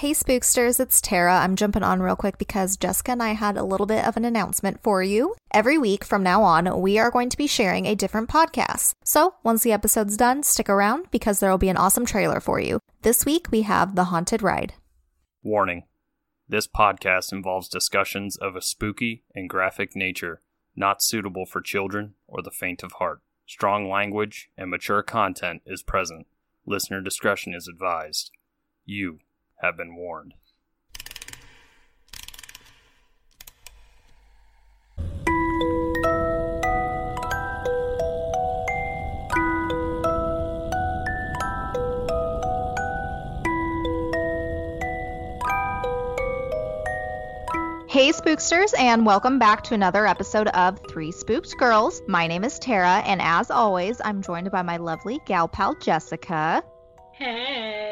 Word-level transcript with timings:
Hey 0.00 0.10
Spooksters, 0.10 0.78
it's 0.78 1.00
Tara. 1.00 1.38
I'm 1.38 1.56
jumping 1.56 1.82
on 1.82 2.02
real 2.02 2.16
quick 2.16 2.36
because 2.36 2.76
Jessica 2.76 3.12
and 3.12 3.22
I 3.22 3.32
had 3.32 3.56
a 3.56 3.64
little 3.64 3.86
bit 3.86 4.04
of 4.04 4.18
an 4.18 4.26
announcement 4.26 4.82
for 4.82 5.02
you. 5.02 5.34
Every 5.54 5.78
week 5.78 6.04
from 6.04 6.22
now 6.22 6.42
on, 6.42 6.82
we 6.82 6.98
are 6.98 7.10
going 7.10 7.30
to 7.30 7.36
be 7.38 7.46
sharing 7.46 7.86
a 7.86 7.94
different 7.94 8.28
podcast. 8.28 8.92
So 9.04 9.36
once 9.42 9.62
the 9.62 9.72
episode's 9.72 10.18
done, 10.18 10.42
stick 10.42 10.68
around 10.68 11.10
because 11.10 11.40
there 11.40 11.50
will 11.50 11.56
be 11.56 11.70
an 11.70 11.78
awesome 11.78 12.04
trailer 12.04 12.40
for 12.40 12.60
you. 12.60 12.78
This 13.00 13.24
week 13.24 13.50
we 13.50 13.62
have 13.62 13.94
The 13.94 14.04
Haunted 14.04 14.42
Ride. 14.42 14.74
Warning 15.42 15.84
This 16.46 16.68
podcast 16.68 17.32
involves 17.32 17.66
discussions 17.66 18.36
of 18.36 18.54
a 18.54 18.60
spooky 18.60 19.24
and 19.34 19.48
graphic 19.48 19.96
nature 19.96 20.42
not 20.76 21.02
suitable 21.02 21.46
for 21.46 21.62
children 21.62 22.16
or 22.26 22.42
the 22.42 22.50
faint 22.50 22.82
of 22.82 22.92
heart. 22.92 23.22
Strong 23.46 23.88
language 23.88 24.50
and 24.58 24.68
mature 24.68 25.02
content 25.02 25.62
is 25.64 25.82
present. 25.82 26.26
Listener 26.66 27.00
discretion 27.00 27.54
is 27.54 27.66
advised. 27.66 28.30
You 28.84 29.20
have 29.56 29.76
been 29.76 29.94
warned. 29.94 30.34
Hey 47.88 48.12
Spooksters, 48.12 48.74
and 48.78 49.06
welcome 49.06 49.38
back 49.38 49.62
to 49.64 49.74
another 49.74 50.06
episode 50.06 50.48
of 50.48 50.78
Three 50.90 51.10
Spooked 51.12 51.56
Girls. 51.56 52.02
My 52.06 52.26
name 52.26 52.44
is 52.44 52.58
Tara, 52.58 53.02
and 53.06 53.22
as 53.22 53.50
always, 53.50 54.02
I'm 54.04 54.20
joined 54.20 54.50
by 54.50 54.60
my 54.60 54.76
lovely 54.76 55.18
gal 55.24 55.48
pal 55.48 55.74
Jessica. 55.76 56.62
Hey. 57.14 57.85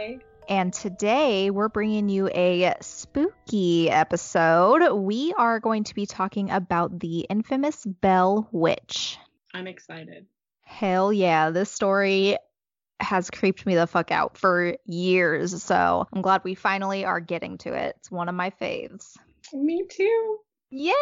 And 0.48 0.72
today 0.72 1.50
we're 1.50 1.68
bringing 1.68 2.08
you 2.08 2.28
a 2.28 2.74
spooky 2.80 3.90
episode. 3.90 4.92
We 4.92 5.32
are 5.38 5.58
going 5.58 5.84
to 5.84 5.94
be 5.94 6.04
talking 6.04 6.50
about 6.50 6.98
the 6.98 7.20
infamous 7.20 7.84
Bell 7.84 8.48
Witch. 8.52 9.18
I'm 9.54 9.66
excited. 9.66 10.26
Hell 10.62 11.12
yeah, 11.12 11.50
this 11.50 11.70
story 11.70 12.36
has 13.00 13.30
creeped 13.30 13.64
me 13.64 13.74
the 13.74 13.86
fuck 13.86 14.10
out 14.10 14.36
for 14.36 14.76
years. 14.84 15.62
So 15.62 16.06
I'm 16.12 16.22
glad 16.22 16.42
we 16.44 16.54
finally 16.54 17.04
are 17.04 17.20
getting 17.20 17.58
to 17.58 17.72
it. 17.72 17.96
It's 17.98 18.10
one 18.10 18.28
of 18.28 18.34
my 18.34 18.50
faves. 18.50 19.16
Me 19.52 19.84
too. 19.88 20.38
Yay! 20.70 20.92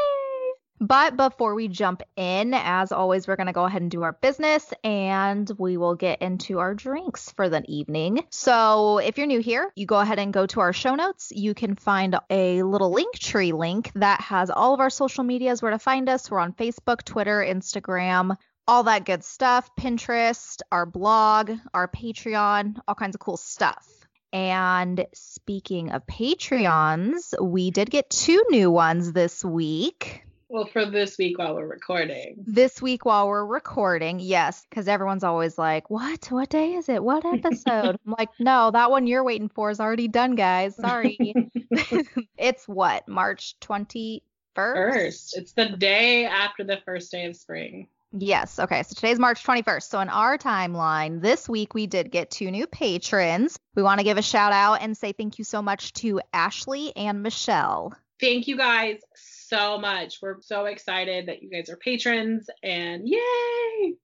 But 0.81 1.17
before 1.17 1.55
we 1.55 1.69
jump 1.69 2.03
in, 2.17 2.55
as 2.55 2.91
always, 2.91 3.29
we're 3.29 3.37
going 3.37 3.47
to 3.47 3.53
go 3.53 3.65
ahead 3.65 3.83
and 3.83 3.91
do 3.91 4.03
our 4.03 4.13
business 4.13 4.73
and 4.83 5.49
we 5.57 5.77
will 5.77 5.95
get 5.95 6.23
into 6.23 6.59
our 6.59 6.75
drinks 6.75 7.31
for 7.33 7.49
the 7.49 7.63
evening. 7.69 8.25
So, 8.31 8.99
if 8.99 9.17
you're 9.17 9.29
new 9.29 9.41
here, 9.41 9.71
you 9.77 9.87
go 9.87 10.01
ahead 10.01 10.19
and 10.19 10.33
go 10.33 10.47
to 10.47 10.61
our 10.61 10.73
show 10.73 10.97
notes. 10.97 11.31
You 11.35 11.55
can 11.55 11.77
find 11.77 12.17
a 12.31 12.63
little 12.65 12.93
link 12.93 13.17
tree 13.17 13.53
link 13.53 13.93
that 13.95 14.21
has 14.23 14.51
all 14.51 14.75
of 14.75 14.81
our 14.81 14.91
social 14.91 15.23
medias 15.23 15.63
where 15.63 15.71
to 15.71 15.79
find 15.79 16.09
us. 16.09 16.31
We're 16.31 16.41
on 16.41 16.53
Facebook, 16.53 17.05
Twitter, 17.05 17.45
Instagram, 17.47 18.37
all 18.67 18.85
that 18.85 19.05
good 19.05 19.25
stuff, 19.25 19.71
Pinterest, 19.79 20.61
our 20.71 20.87
blog, 20.87 21.53
our 21.75 21.89
Patreon, 21.89 22.79
all 22.89 22.95
kinds 22.95 23.15
of 23.15 23.21
cool 23.21 23.37
stuff. 23.37 23.87
And 24.33 25.07
speaking 25.13 25.91
of 25.93 26.07
Patreons, 26.07 27.35
we 27.41 27.71
did 27.71 27.91
get 27.91 28.09
two 28.09 28.43
new 28.51 28.71
ones 28.71 29.13
this 29.13 29.45
week. 29.45 30.25
Well, 30.53 30.67
for 30.67 30.85
this 30.85 31.17
week 31.17 31.39
while 31.39 31.55
we're 31.55 31.67
recording. 31.67 32.45
This 32.47 32.83
week 32.83 33.07
while 33.07 33.27
we're 33.27 33.47
recording, 33.47 34.21
yes, 34.21 34.67
because 34.69 34.87
everyone's 34.87 35.25
always 35.25 35.57
like, 35.57 35.89
What? 35.89 36.27
What 36.27 36.51
day 36.51 36.75
is 36.75 36.91
it? 36.91 37.03
What 37.03 37.25
episode? 37.25 37.97
I'm 38.07 38.15
like, 38.19 38.29
No, 38.39 38.71
that 38.71 38.91
one 38.91 39.07
you're 39.07 39.25
waiting 39.25 39.49
for 39.49 39.71
is 39.71 39.81
already 39.81 40.09
done, 40.09 40.35
guys. 40.35 40.77
Sorry. 40.77 41.17
it's 42.37 42.69
what? 42.69 43.09
March 43.09 43.55
21st? 43.63 44.21
First. 44.55 45.39
It's 45.39 45.53
the 45.53 45.71
day 45.71 46.27
after 46.27 46.65
the 46.65 46.81
first 46.85 47.11
day 47.11 47.25
of 47.25 47.35
spring. 47.35 47.89
Yes. 48.13 48.59
Okay. 48.59 48.83
So 48.83 48.95
today's 48.95 49.19
March 49.19 49.43
21st. 49.43 49.85
So 49.85 50.01
in 50.01 50.11
our 50.11 50.37
timeline, 50.37 51.23
this 51.23 51.49
week 51.49 51.73
we 51.73 51.87
did 51.87 52.11
get 52.11 52.31
two 52.31 52.51
new 52.51 52.67
patrons. 52.67 53.59
We 53.75 53.83
want 53.83 54.01
to 54.01 54.05
give 54.05 54.19
a 54.19 54.23
shout 54.23 54.53
out 54.53 54.83
and 54.83 54.95
say 54.95 55.13
thank 55.13 55.39
you 55.39 55.45
so 55.45 55.63
much 55.63 55.95
to 55.95 56.21
Ashley 56.35 56.95
and 56.95 57.23
Michelle. 57.23 57.95
Thank 58.21 58.47
you 58.47 58.57
guys 58.57 58.99
so 59.15 59.79
much. 59.79 60.19
We're 60.23 60.41
so 60.43 60.67
excited 60.67 61.27
that 61.27 61.43
you 61.43 61.51
guys 61.51 61.69
are 61.69 61.77
patrons 61.77 62.49
and 62.63 63.09
yay! 63.09 63.97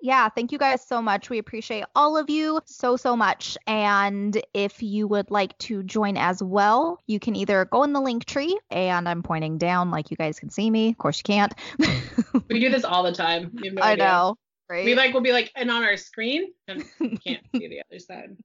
Yeah, 0.00 0.28
thank 0.28 0.50
you 0.50 0.58
guys 0.58 0.84
so 0.86 1.00
much. 1.00 1.30
We 1.30 1.38
appreciate 1.38 1.84
all 1.94 2.16
of 2.16 2.28
you 2.28 2.60
so, 2.64 2.96
so 2.96 3.14
much. 3.14 3.56
And 3.68 4.40
if 4.52 4.82
you 4.82 5.06
would 5.06 5.30
like 5.30 5.56
to 5.58 5.84
join 5.84 6.16
as 6.16 6.42
well, 6.42 6.98
you 7.06 7.20
can 7.20 7.36
either 7.36 7.64
go 7.66 7.84
in 7.84 7.92
the 7.92 8.00
link 8.00 8.24
tree, 8.24 8.58
and 8.70 9.08
I'm 9.08 9.22
pointing 9.22 9.58
down 9.58 9.92
like 9.92 10.10
you 10.10 10.16
guys 10.16 10.40
can 10.40 10.50
see 10.50 10.68
me. 10.68 10.90
Of 10.90 10.98
course, 10.98 11.18
you 11.18 11.24
can't. 11.24 11.54
we 12.50 12.58
do 12.58 12.68
this 12.68 12.84
all 12.84 13.04
the 13.04 13.12
time. 13.12 13.52
No 13.54 13.80
I 13.80 13.92
idea. 13.92 14.04
know. 14.04 14.36
Right? 14.68 14.84
We 14.84 14.96
like 14.96 15.12
we'll 15.12 15.22
be 15.22 15.32
like, 15.32 15.52
and 15.54 15.70
on 15.70 15.84
our 15.84 15.96
screen, 15.96 16.52
and 16.66 16.82
can't 16.98 17.44
see 17.54 17.68
the 17.68 17.82
other 17.88 18.00
side. 18.00 18.36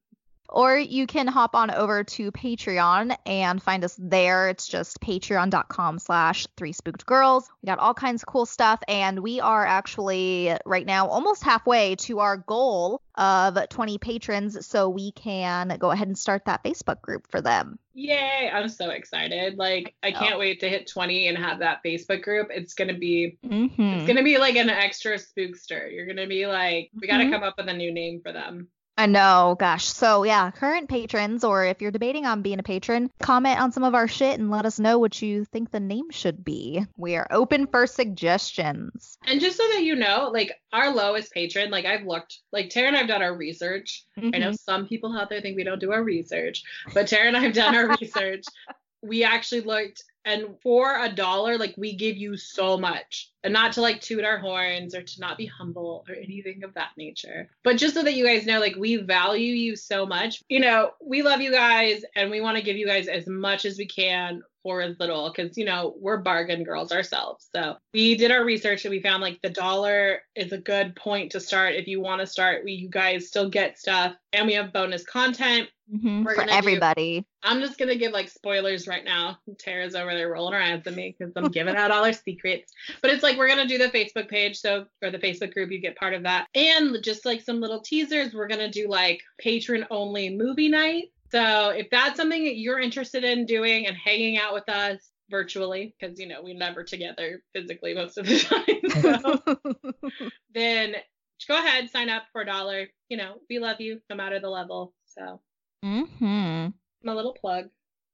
Or 0.50 0.78
you 0.78 1.08
can 1.08 1.28
hop 1.28 1.56
on 1.56 1.72
over 1.72 2.04
to 2.04 2.32
Patreon 2.32 3.16
and 3.26 3.62
find 3.62 3.84
us 3.84 3.96
there. 4.00 4.50
It's 4.50 4.68
just 4.68 5.00
patreon.com 5.02 6.00
slash 6.00 6.48
three 6.56 6.72
spooked 6.72 7.06
girls. 7.06 7.50
We 7.62 7.68
got 7.68 7.80
all 7.80 7.94
kinds 7.94 8.24
of 8.24 8.28
cool 8.28 8.46
stuff. 8.46 8.82
And 8.88 9.20
we 9.20 9.42
are 9.42 9.66
actually 9.66 10.56
right 10.66 10.86
now 10.86 11.08
almost 11.08 11.44
halfway 11.44 11.96
to 11.98 12.20
our 12.20 12.38
goal 12.38 13.02
of 13.16 13.58
20 13.70 13.98
patrons. 13.98 14.66
So 14.66 14.90
we 14.90 15.12
can 15.12 15.76
go 15.80 15.92
ahead 15.92 16.08
and 16.08 16.18
start 16.18 16.46
that 16.46 16.64
Facebook 16.64 17.02
group 17.02 17.28
for 17.30 17.42
them. 17.42 17.78
Yay. 17.94 18.50
I'm 18.54 18.70
so 18.70 18.92
excited. 18.92 19.58
Like 19.58 19.96
I 20.02 20.12
can't 20.12 20.36
oh. 20.36 20.40
wait 20.40 20.62
to 20.62 20.70
hit 20.70 20.88
20 20.88 21.28
and 21.28 21.38
have 21.38 21.60
that 21.60 21.80
Facebook 21.84 22.22
group. 22.22 22.48
It's 22.52 22.74
going 22.74 22.90
to 22.90 22.94
be, 22.94 23.38
mm-hmm. 23.46 23.82
it's 23.82 24.06
going 24.06 24.18
to 24.18 24.24
be 24.24 24.38
like 24.38 24.56
an 24.56 24.70
extra 24.70 25.18
spookster. 25.18 25.92
You're 25.92 26.06
going 26.06 26.18
to 26.18 26.28
be 26.28 26.46
like, 26.46 26.92
we 26.94 27.08
got 27.08 27.18
to 27.18 27.24
mm-hmm. 27.24 27.34
come 27.34 27.44
up 27.44 27.56
with 27.58 27.68
a 27.68 27.74
new 27.74 27.92
name 27.92 28.22
for 28.22 28.32
them. 28.32 28.70
I 28.98 29.06
know, 29.06 29.56
gosh. 29.60 29.86
So, 29.86 30.24
yeah, 30.24 30.50
current 30.50 30.90
patrons, 30.90 31.44
or 31.44 31.66
if 31.66 31.82
you're 31.82 31.92
debating 31.92 32.26
on 32.26 32.42
being 32.42 32.58
a 32.58 32.64
patron, 32.64 33.12
comment 33.20 33.60
on 33.60 33.72
some 33.72 33.84
of 33.84 33.94
our 33.94 34.08
shit 34.08 34.40
and 34.40 34.50
let 34.50 34.66
us 34.66 34.80
know 34.80 34.98
what 34.98 35.22
you 35.22 35.46
think 35.46 35.70
the 35.70 35.80
name 35.80 36.10
should 36.10 36.44
be. 36.44 36.84
We 36.98 37.16
are 37.16 37.28
open 37.30 37.68
for 37.68 37.86
suggestions. 37.86 39.20
And 39.28 39.40
just 39.40 39.58
so 39.58 39.68
that 39.74 39.84
you 39.84 39.96
know, 39.96 40.32
like 40.34 40.60
our 40.74 40.92
lowest 40.92 41.32
patron, 41.32 41.70
like 41.70 41.86
I've 41.86 42.06
looked, 42.08 42.40
like 42.52 42.72
Tara 42.72 42.88
and 42.88 42.98
I've 42.98 43.08
done 43.08 43.22
our 43.22 43.36
research. 43.36 44.04
Mm-hmm. 44.18 44.32
I 44.34 44.38
know 44.40 44.48
mm-hmm. 44.48 44.56
some 44.56 44.88
people 44.88 45.16
out 45.16 45.30
there 45.30 45.42
think 45.42 45.58
we 45.58 45.64
don't 45.64 45.80
do 45.80 45.92
our 45.92 46.04
research, 46.04 46.64
but 46.96 47.08
Tara 47.08 47.28
and 47.28 47.38
I 47.38 47.42
have 47.42 47.54
done 47.54 47.76
our 47.76 47.96
research. 48.02 48.46
We 49.04 49.24
actually 49.24 49.62
looked 49.62 50.04
and 50.28 50.60
for 50.62 51.02
a 51.02 51.10
dollar 51.10 51.58
like 51.58 51.74
we 51.78 51.96
give 51.96 52.18
you 52.18 52.36
so 52.36 52.78
much. 52.78 53.32
And 53.46 53.54
not 53.54 53.72
to 53.74 53.82
like 53.82 54.02
toot 54.02 54.26
our 54.26 54.38
horns 54.38 54.94
or 54.94 55.02
to 55.02 55.20
not 55.22 55.38
be 55.38 55.46
humble 55.46 56.04
or 56.10 56.16
anything 56.16 56.66
of 56.66 56.74
that 56.74 56.90
nature. 56.98 57.50
But 57.64 57.78
just 57.78 57.94
so 57.94 58.04
that 58.04 58.14
you 58.14 58.26
guys 58.26 58.46
know 58.46 58.60
like 58.60 58.76
we 58.76 58.98
value 58.98 59.54
you 59.54 59.78
so 59.78 60.06
much. 60.06 60.44
You 60.50 60.60
know 60.60 60.92
we 61.02 61.22
love 61.22 61.40
you 61.40 61.52
guys 61.52 62.04
and 62.16 62.30
we 62.30 62.42
want 62.42 62.58
to 62.58 62.64
give 62.64 62.76
you 62.76 62.86
guys 62.86 63.08
as 63.08 63.26
much 63.26 63.64
as 63.64 63.78
we 63.78 63.88
can 63.88 64.42
for 64.64 64.82
as 64.82 65.00
little. 65.00 65.32
Because 65.34 65.58
you 65.58 65.64
know 65.64 65.96
we're 65.98 66.18
bargain 66.18 66.66
girls 66.66 66.92
ourselves. 66.92 67.48
So 67.56 67.78
we 67.94 68.18
did 68.18 68.32
our 68.32 68.44
research 68.44 68.84
and 68.84 68.92
we 68.92 69.02
found 69.02 69.22
like 69.22 69.40
the 69.42 69.50
dollar 69.50 70.24
is 70.36 70.52
a 70.52 70.58
good 70.58 70.94
point 70.98 71.32
to 71.32 71.40
start. 71.40 71.76
If 71.76 71.88
you 71.88 72.02
want 72.02 72.20
to 72.20 72.28
start 72.28 72.66
we 72.66 72.74
you 72.74 72.90
guys 72.90 73.30
still 73.30 73.50
get 73.50 73.80
stuff. 73.80 74.14
And 74.34 74.46
we 74.46 74.56
have 74.56 74.74
bonus 74.74 75.06
content 75.06 75.70
Mm-hmm, 75.94 76.24
for 76.24 76.42
everybody. 76.50 77.22
Do, 77.22 77.26
I'm 77.44 77.62
just 77.62 77.78
gonna 77.78 77.96
give 77.96 78.12
like 78.12 78.30
spoilers 78.30 78.88
right 78.88 79.06
now. 79.06 79.40
Tara's 79.58 79.96
over 79.96 80.14
there 80.14 80.30
rolling 80.30 80.54
her 80.54 80.62
eyes 80.62 80.86
at 80.86 80.96
me 80.96 81.16
because 81.18 81.34
I'm 81.36 81.50
giving 81.50 81.78
out 81.78 81.92
all 81.92 82.04
our 82.04 82.14
secrets. 82.14 82.74
But 83.02 83.12
it's 83.12 83.24
like 83.24 83.38
we're 83.38 83.48
gonna 83.48 83.68
do 83.68 83.78
the 83.78 83.88
Facebook 83.88 84.28
page, 84.28 84.58
so 84.58 84.86
or 85.02 85.12
the 85.12 85.18
Facebook 85.18 85.54
group, 85.54 85.72
you 85.72 85.80
get 85.80 85.96
part 85.96 86.14
of 86.14 86.24
that, 86.24 86.48
and 86.54 86.98
just 87.02 87.26
like 87.26 87.42
some 87.42 87.62
little 87.62 87.80
teasers. 87.80 88.34
We're 88.34 88.50
gonna 88.50 88.70
do 88.70 88.90
like 88.90 89.22
patron 89.40 89.86
only 89.90 90.30
movie 90.30 90.68
night. 90.68 91.06
So 91.32 91.70
if 91.70 91.90
that's 91.90 92.18
something 92.18 92.44
that 92.44 92.58
you're 92.58 92.80
interested 92.80 93.24
in 93.24 93.46
doing 93.46 93.88
and 93.88 93.96
hanging 93.96 94.38
out 94.38 94.54
with 94.54 94.68
us 94.68 95.00
virtually, 95.30 95.96
because 95.98 96.20
you 96.20 96.28
know 96.28 96.42
we're 96.44 96.58
never 96.58 96.84
together 96.84 97.42
physically 97.54 97.94
most 97.94 98.18
of 98.18 98.26
the 98.28 98.40
time, 98.40 99.62
so, 100.02 100.30
then 100.54 100.96
go 101.48 101.58
ahead 101.58 101.90
sign 101.90 102.10
up 102.10 102.24
for 102.34 102.42
a 102.42 102.46
dollar. 102.46 102.88
You 103.08 103.16
know 103.16 103.36
we 103.50 103.60
love 103.60 103.80
you 103.80 104.02
no 104.10 104.18
matter 104.18 104.42
the 104.42 104.50
level. 104.50 104.94
So 105.06 105.40
Mm-hmm. 105.88 106.68
My 107.04 107.14
little 107.14 107.34
plug. 107.34 107.70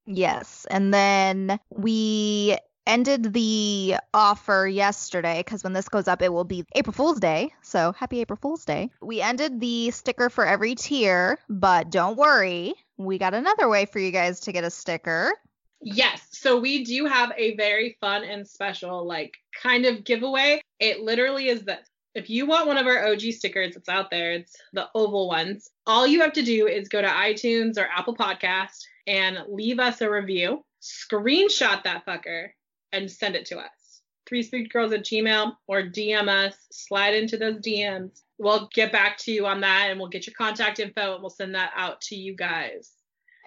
Yes. 0.06 0.68
And 0.70 0.94
then 0.94 1.60
we 1.70 2.58
ended 2.86 3.34
the 3.34 3.96
offer 4.14 4.68
yesterday 4.68 5.40
because 5.40 5.64
when 5.64 5.74
this 5.74 5.88
goes 5.88 6.08
up, 6.08 6.22
it 6.22 6.32
will 6.32 6.44
be 6.44 6.66
April 6.76 6.94
Fool's 6.94 7.20
Day. 7.20 7.54
So 7.62 7.94
happy 7.94 8.20
April 8.20 8.38
Fool's 8.42 8.66
Day. 8.66 8.92
We 9.02 9.22
ended 9.22 9.60
the 9.60 9.92
sticker 9.92 10.30
for 10.30 10.46
every 10.46 10.76
tier, 10.76 11.40
but 11.50 11.90
don't 11.90 12.18
worry, 12.18 12.74
we 12.98 13.18
got 13.18 13.34
another 13.34 13.70
way 13.70 13.86
for 13.86 14.00
you 14.00 14.12
guys 14.12 14.42
to 14.42 14.52
get 14.52 14.66
a 14.66 14.70
sticker. 14.70 15.34
Yes. 15.82 16.28
So 16.32 16.60
we 16.60 16.84
do 16.84 17.06
have 17.06 17.32
a 17.38 17.56
very 17.56 17.98
fun 18.00 18.24
and 18.24 18.48
special, 18.48 19.06
like, 19.08 19.34
kind 19.62 19.86
of 19.86 20.04
giveaway. 20.04 20.62
It 20.80 21.00
literally 21.00 21.48
is 21.48 21.64
this 21.64 21.88
if 22.16 22.30
you 22.30 22.46
want 22.46 22.68
one 22.68 22.78
of 22.78 22.86
our 22.86 23.08
OG 23.08 23.22
stickers, 23.32 23.76
it's 23.76 23.90
out 23.90 24.12
there. 24.12 24.34
It's 24.34 24.56
the 24.74 24.88
oval 24.94 25.28
ones. 25.28 25.70
All 25.86 26.06
you 26.06 26.22
have 26.22 26.34
to 26.34 26.44
do 26.44 26.68
is 26.68 26.88
go 26.88 27.02
to 27.02 27.08
iTunes 27.08 27.78
or 27.78 27.88
Apple 27.88 28.16
Podcast 28.16 28.84
and 29.08 29.40
leave 29.50 29.80
us 29.80 30.02
a 30.02 30.10
review. 30.10 30.64
Screenshot 30.82 31.84
that 31.84 32.06
fucker 32.06 32.50
and 32.92 33.10
send 33.10 33.36
it 33.36 33.48
to 33.48 33.58
us. 33.58 34.02
Three 34.28 34.44
Spooked 34.44 34.72
Girls 34.72 34.94
at 34.94 35.04
Gmail 35.04 35.56
or 35.68 35.82
DM 35.84 36.28
us, 36.28 36.56
slide 36.72 37.16
into 37.16 37.38
those 37.38 37.58
DMs. 37.58 38.22
We'll 38.38 38.70
get 38.74 38.92
back 38.92 39.18
to 39.20 39.32
you 39.32 39.46
on 39.46 39.62
that 39.62 39.88
and 39.90 40.00
we'll 40.00 40.10
get 40.10 40.28
your 40.28 40.34
contact 40.38 40.80
info 40.80 41.14
and 41.14 41.22
we'll 41.22 41.30
send 41.30 41.56
that 41.56 41.72
out 41.76 42.02
to 42.02 42.16
you 42.16 42.36
guys. 42.36 42.92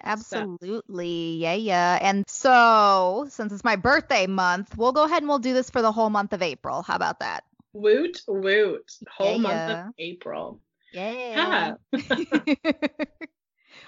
Absolutely. 0.03 1.37
Yeah, 1.37 1.53
yeah. 1.53 1.97
And 2.01 2.23
so, 2.29 3.25
since 3.29 3.51
it's 3.51 3.63
my 3.63 3.75
birthday 3.75 4.27
month, 4.27 4.77
we'll 4.77 4.91
go 4.91 5.05
ahead 5.05 5.23
and 5.23 5.27
we'll 5.27 5.39
do 5.39 5.53
this 5.53 5.71
for 5.71 5.81
the 5.81 5.91
whole 5.91 6.11
month 6.11 6.33
of 6.33 6.43
April. 6.43 6.83
How 6.83 6.95
about 6.95 7.21
that? 7.21 7.43
Woot, 7.77 8.21
woot. 8.27 8.91
Whole 9.09 9.33
Yeah, 9.33 9.37
month 9.37 9.69
yeah. 9.69 9.87
of 9.87 9.93
April. 9.99 10.61
Yeah. 10.91 11.73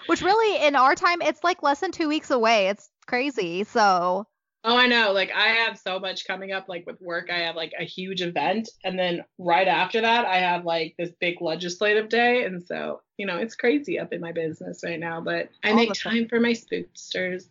Which 0.07 0.21
really, 0.21 0.65
in 0.65 0.75
our 0.75 0.95
time, 0.95 1.21
it's 1.21 1.43
like 1.43 1.63
less 1.63 1.79
than 1.79 1.91
two 1.91 2.07
weeks 2.07 2.31
away. 2.31 2.67
It's 2.67 2.89
crazy. 3.07 3.63
So, 3.63 4.27
Oh, 4.65 4.75
I 4.77 4.87
know. 4.87 5.13
Like 5.13 5.31
I 5.33 5.47
have 5.49 5.77
so 5.77 5.99
much 5.99 6.25
coming 6.27 6.51
up. 6.51 6.67
Like 6.67 6.85
with 6.85 7.01
work, 7.01 7.29
I 7.31 7.39
have 7.39 7.55
like 7.55 7.71
a 7.79 7.85
huge 7.85 8.21
event, 8.21 8.69
and 8.83 8.99
then 8.99 9.23
right 9.37 9.67
after 9.67 10.01
that, 10.01 10.25
I 10.25 10.37
have 10.37 10.65
like 10.65 10.95
this 10.97 11.11
big 11.19 11.41
legislative 11.41 12.09
day, 12.09 12.43
and 12.43 12.61
so 12.61 13.01
you 13.17 13.25
know 13.25 13.37
it's 13.37 13.55
crazy 13.55 13.97
up 13.99 14.11
in 14.11 14.19
my 14.19 14.33
business 14.33 14.81
right 14.83 14.99
now. 14.99 15.21
But 15.21 15.49
I 15.63 15.69
All 15.71 15.75
make 15.77 15.93
time. 15.93 16.13
time 16.13 16.27
for 16.27 16.39
my 16.41 16.51
spooksters. 16.51 17.45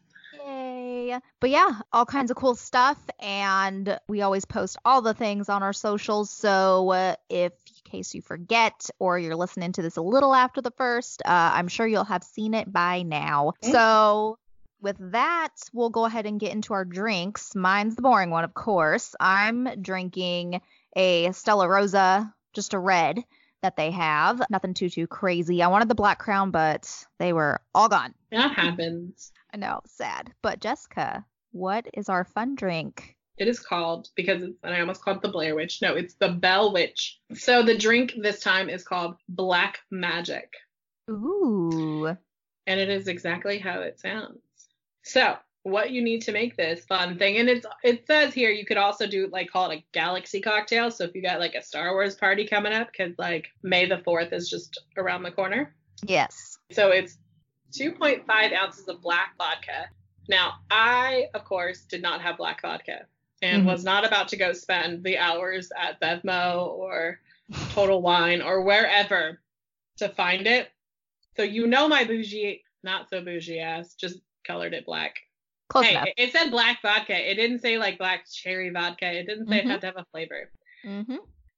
But 1.41 1.51
yeah, 1.51 1.81
all 1.93 2.07
kinds 2.07 2.31
of 2.31 2.37
cool 2.37 2.55
stuff. 2.55 2.99
And 3.21 3.99
we 4.09 4.23
always 4.23 4.45
post 4.45 4.77
all 4.85 5.03
the 5.03 5.15
things 5.15 5.49
on 5.49 5.63
our 5.63 5.73
socials. 5.73 6.31
So 6.31 6.91
uh, 6.91 7.15
if 7.29 7.53
in 7.53 7.91
case 7.91 8.15
you 8.15 8.23
forget 8.23 8.91
or 8.99 9.19
you're 9.19 9.37
listening 9.37 9.73
to 9.73 9.83
this 9.83 9.97
a 9.97 10.03
little 10.03 10.35
after 10.35 10.61
the 10.61 10.73
first, 10.73 11.23
uh, 11.25 11.51
I'm 11.55 11.69
sure 11.69 11.87
you'll 11.87 12.05
have 12.05 12.25
seen 12.25 12.55
it 12.55 12.73
by 12.73 13.03
now. 13.03 13.53
Mm. 13.63 13.73
So 13.73 14.39
with 14.81 14.97
that, 15.13 15.55
we'll 15.73 15.91
go 15.91 16.05
ahead 16.05 16.27
and 16.27 16.39
get 16.39 16.53
into 16.53 16.75
our 16.75 16.85
drinks. 16.85 17.55
Mine's 17.55 17.97
the 17.97 18.03
boring 18.03 18.31
one, 18.31 18.45
of 18.45 18.55
course. 18.55 19.15
I'm 19.19 19.69
drinking 19.81 20.61
a 20.95 21.33
Stella 21.33 21.69
Rosa, 21.69 22.33
just 22.53 22.75
a 22.75 22.79
red 22.79 23.25
that 23.63 23.77
they 23.77 23.91
have. 23.91 24.43
Nothing 24.51 24.75
too, 24.75 24.89
too 24.89 25.07
crazy. 25.07 25.63
I 25.63 25.69
wanted 25.69 25.89
the 25.89 25.95
Black 25.95 26.19
Crown, 26.19 26.51
but 26.51 27.07
they 27.19 27.33
were 27.33 27.61
all 27.75 27.89
gone. 27.89 28.15
That 28.31 28.53
happens. 28.53 29.33
I 29.53 29.57
know, 29.57 29.81
sad. 29.87 30.33
But 30.43 30.61
Jessica, 30.61 31.25
what 31.53 31.87
is 31.95 32.09
our 32.09 32.25
fun 32.25 32.55
drink? 32.55 33.17
It 33.39 33.49
is 33.49 33.61
called 33.61 34.09
because 34.17 34.43
it's, 34.43 34.59
and 34.65 34.75
I 34.75 34.81
almost 34.81 35.03
called 35.03 35.19
it 35.19 35.23
the 35.23 35.29
Blair 35.29 35.55
Witch. 35.55 35.81
No, 35.81 35.95
it's 35.95 36.15
the 36.15 36.31
Bell 36.31 36.73
Witch. 36.73 37.21
So 37.35 37.63
the 37.63 37.79
drink 37.79 38.15
this 38.21 38.41
time 38.41 38.69
is 38.69 38.83
called 38.83 39.17
Black 39.29 39.79
Magic, 39.91 40.53
Ooh. 41.09 42.07
and 42.67 42.81
it 42.81 42.89
is 42.89 43.07
exactly 43.07 43.59
how 43.59 43.81
it 43.81 44.01
sounds. 44.01 44.41
So 45.05 45.37
what 45.63 45.91
you 45.91 46.03
need 46.03 46.23
to 46.23 46.33
make 46.33 46.57
this 46.57 46.85
fun 46.87 47.17
thing, 47.17 47.37
and 47.37 47.49
it's 47.49 47.67
it 47.85 48.07
says 48.07 48.35
here 48.35 48.51
you 48.51 48.67
could 48.67 48.77
also 48.77 49.07
do 49.07 49.29
like 49.31 49.51
call 49.51 49.71
it 49.71 49.79
a 49.79 49.85
galaxy 49.93 50.41
cocktail. 50.41 50.91
So 50.91 51.05
if 51.05 51.15
you 51.15 51.23
got 51.23 51.39
like 51.39 51.55
a 51.55 51.63
Star 51.63 51.93
Wars 51.93 52.17
party 52.17 52.47
coming 52.47 52.73
up, 52.73 52.89
because 52.91 53.15
like 53.19 53.47
May 53.63 53.87
the 53.87 53.99
Fourth 53.99 54.33
is 54.33 54.51
just 54.51 54.81
around 54.97 55.23
the 55.23 55.31
corner. 55.31 55.75
Yes. 56.05 56.59
So 56.73 56.91
it's 56.91 57.19
2.5 57.73 58.53
ounces 58.53 58.89
of 58.89 59.01
black 59.01 59.35
vodka. 59.39 59.89
Now, 60.29 60.55
I, 60.71 61.29
of 61.35 61.45
course, 61.45 61.83
did 61.83 62.03
not 62.03 62.21
have 62.21 62.37
black 62.37 62.63
vodka 62.63 63.07
and 63.43 63.63
Mhm. 63.63 63.67
was 63.67 63.85
not 63.85 64.05
about 64.05 64.29
to 64.29 64.37
go 64.37 64.53
spend 64.53 65.03
the 65.05 65.19
hours 65.19 65.71
at 65.77 66.01
Bevmo 66.01 66.67
or 66.69 67.21
Total 67.71 68.01
Wine 68.01 68.43
or 68.43 68.63
wherever 68.63 69.41
to 69.99 70.09
find 70.11 70.47
it. 70.47 70.71
So 71.37 71.43
you 71.43 71.67
know 71.67 71.89
my 71.89 72.05
bougie, 72.05 72.63
not 72.83 73.09
so 73.09 73.21
bougie 73.23 73.61
ass, 73.61 73.95
just 73.95 74.21
colored 74.45 74.75
it 74.75 74.85
black. 74.87 75.15
Close 75.69 75.85
hey, 75.87 75.93
enough. 75.93 76.09
it- 76.17 76.33
said 76.33 76.51
black 76.51 76.81
vodka. 76.83 77.31
It 77.31 77.35
didn't 77.35 77.61
say 77.61 77.79
like 77.79 77.99
black 77.99 78.27
cherry 78.31 78.71
vodka. 78.71 79.11
It 79.11 79.27
didn't 79.27 79.49
say 79.49 79.57
Mhm. 79.61 79.65
it 79.65 79.67
had 79.67 79.81
to 79.83 79.87
have 79.89 79.97
a 79.99 80.05
flavor 80.13 80.51
Mm-hmm. 80.85 81.17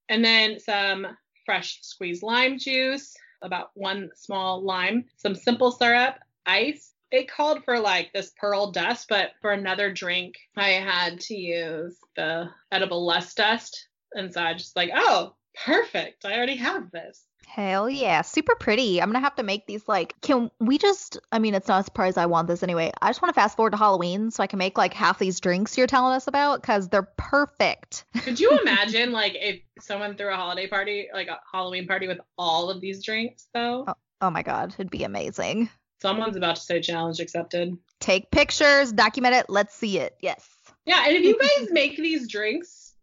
and 0.08 0.24
then 0.24 0.58
some 0.58 1.16
fresh 1.46 1.80
squeezed 1.82 2.22
lime 2.22 2.58
juice, 2.58 3.16
about 3.42 3.70
one 3.74 4.10
small 4.14 4.62
lime, 4.62 5.04
some 5.16 5.34
simple 5.34 5.70
syrup, 5.70 6.16
ice. 6.46 6.92
It 7.10 7.30
called 7.30 7.64
for 7.64 7.78
like 7.80 8.12
this 8.12 8.32
pearl 8.36 8.70
dust, 8.70 9.06
but 9.08 9.30
for 9.40 9.50
another 9.50 9.92
drink, 9.92 10.36
I 10.56 10.70
had 10.70 11.20
to 11.22 11.34
use 11.34 11.98
the 12.14 12.50
edible 12.70 13.04
lust 13.04 13.36
dust. 13.36 13.88
And 14.12 14.32
so 14.32 14.40
I 14.42 14.54
just 14.54 14.76
like, 14.76 14.90
oh, 14.94 15.34
perfect. 15.64 16.24
I 16.24 16.36
already 16.36 16.56
have 16.56 16.90
this. 16.90 17.24
Hell 17.46 17.90
yeah. 17.90 18.22
Super 18.22 18.54
pretty. 18.54 19.02
I'm 19.02 19.08
going 19.08 19.20
to 19.20 19.24
have 19.24 19.34
to 19.36 19.42
make 19.42 19.66
these 19.66 19.82
like, 19.88 20.14
can 20.20 20.50
we 20.60 20.78
just, 20.78 21.18
I 21.32 21.40
mean, 21.40 21.54
it's 21.54 21.66
not 21.66 21.80
a 21.80 21.84
surprise 21.84 22.16
I 22.16 22.26
want 22.26 22.46
this 22.46 22.62
anyway. 22.62 22.92
I 23.02 23.08
just 23.08 23.20
want 23.20 23.34
to 23.34 23.40
fast 23.40 23.56
forward 23.56 23.70
to 23.72 23.76
Halloween 23.76 24.30
so 24.30 24.42
I 24.42 24.46
can 24.46 24.58
make 24.58 24.78
like 24.78 24.94
half 24.94 25.18
these 25.18 25.40
drinks 25.40 25.76
you're 25.76 25.88
telling 25.88 26.14
us 26.14 26.28
about 26.28 26.60
because 26.62 26.88
they're 26.88 27.08
perfect. 27.16 28.04
Could 28.18 28.38
you 28.38 28.56
imagine 28.60 29.10
like 29.10 29.32
if 29.34 29.60
someone 29.80 30.16
threw 30.16 30.32
a 30.32 30.36
holiday 30.36 30.68
party, 30.68 31.08
like 31.12 31.26
a 31.28 31.40
Halloween 31.50 31.86
party 31.88 32.06
with 32.06 32.20
all 32.38 32.70
of 32.70 32.80
these 32.80 33.02
drinks 33.02 33.48
though? 33.52 33.86
Oh 34.20 34.30
my 34.30 34.42
God. 34.42 34.74
It'd 34.78 34.90
be 34.90 35.02
amazing. 35.02 35.70
Someone's 36.00 36.36
about 36.36 36.56
to 36.56 36.62
say 36.62 36.80
challenge 36.80 37.20
accepted. 37.20 37.76
Take 37.98 38.30
pictures, 38.30 38.92
document 38.92 39.34
it. 39.34 39.46
Let's 39.50 39.74
see 39.74 39.98
it. 39.98 40.14
Yes. 40.20 40.48
Yeah, 40.86 41.04
and 41.06 41.16
if 41.16 41.22
you 41.24 41.36
guys 41.58 41.68
make 41.72 41.96
these 41.96 42.28
drinks, 42.28 42.94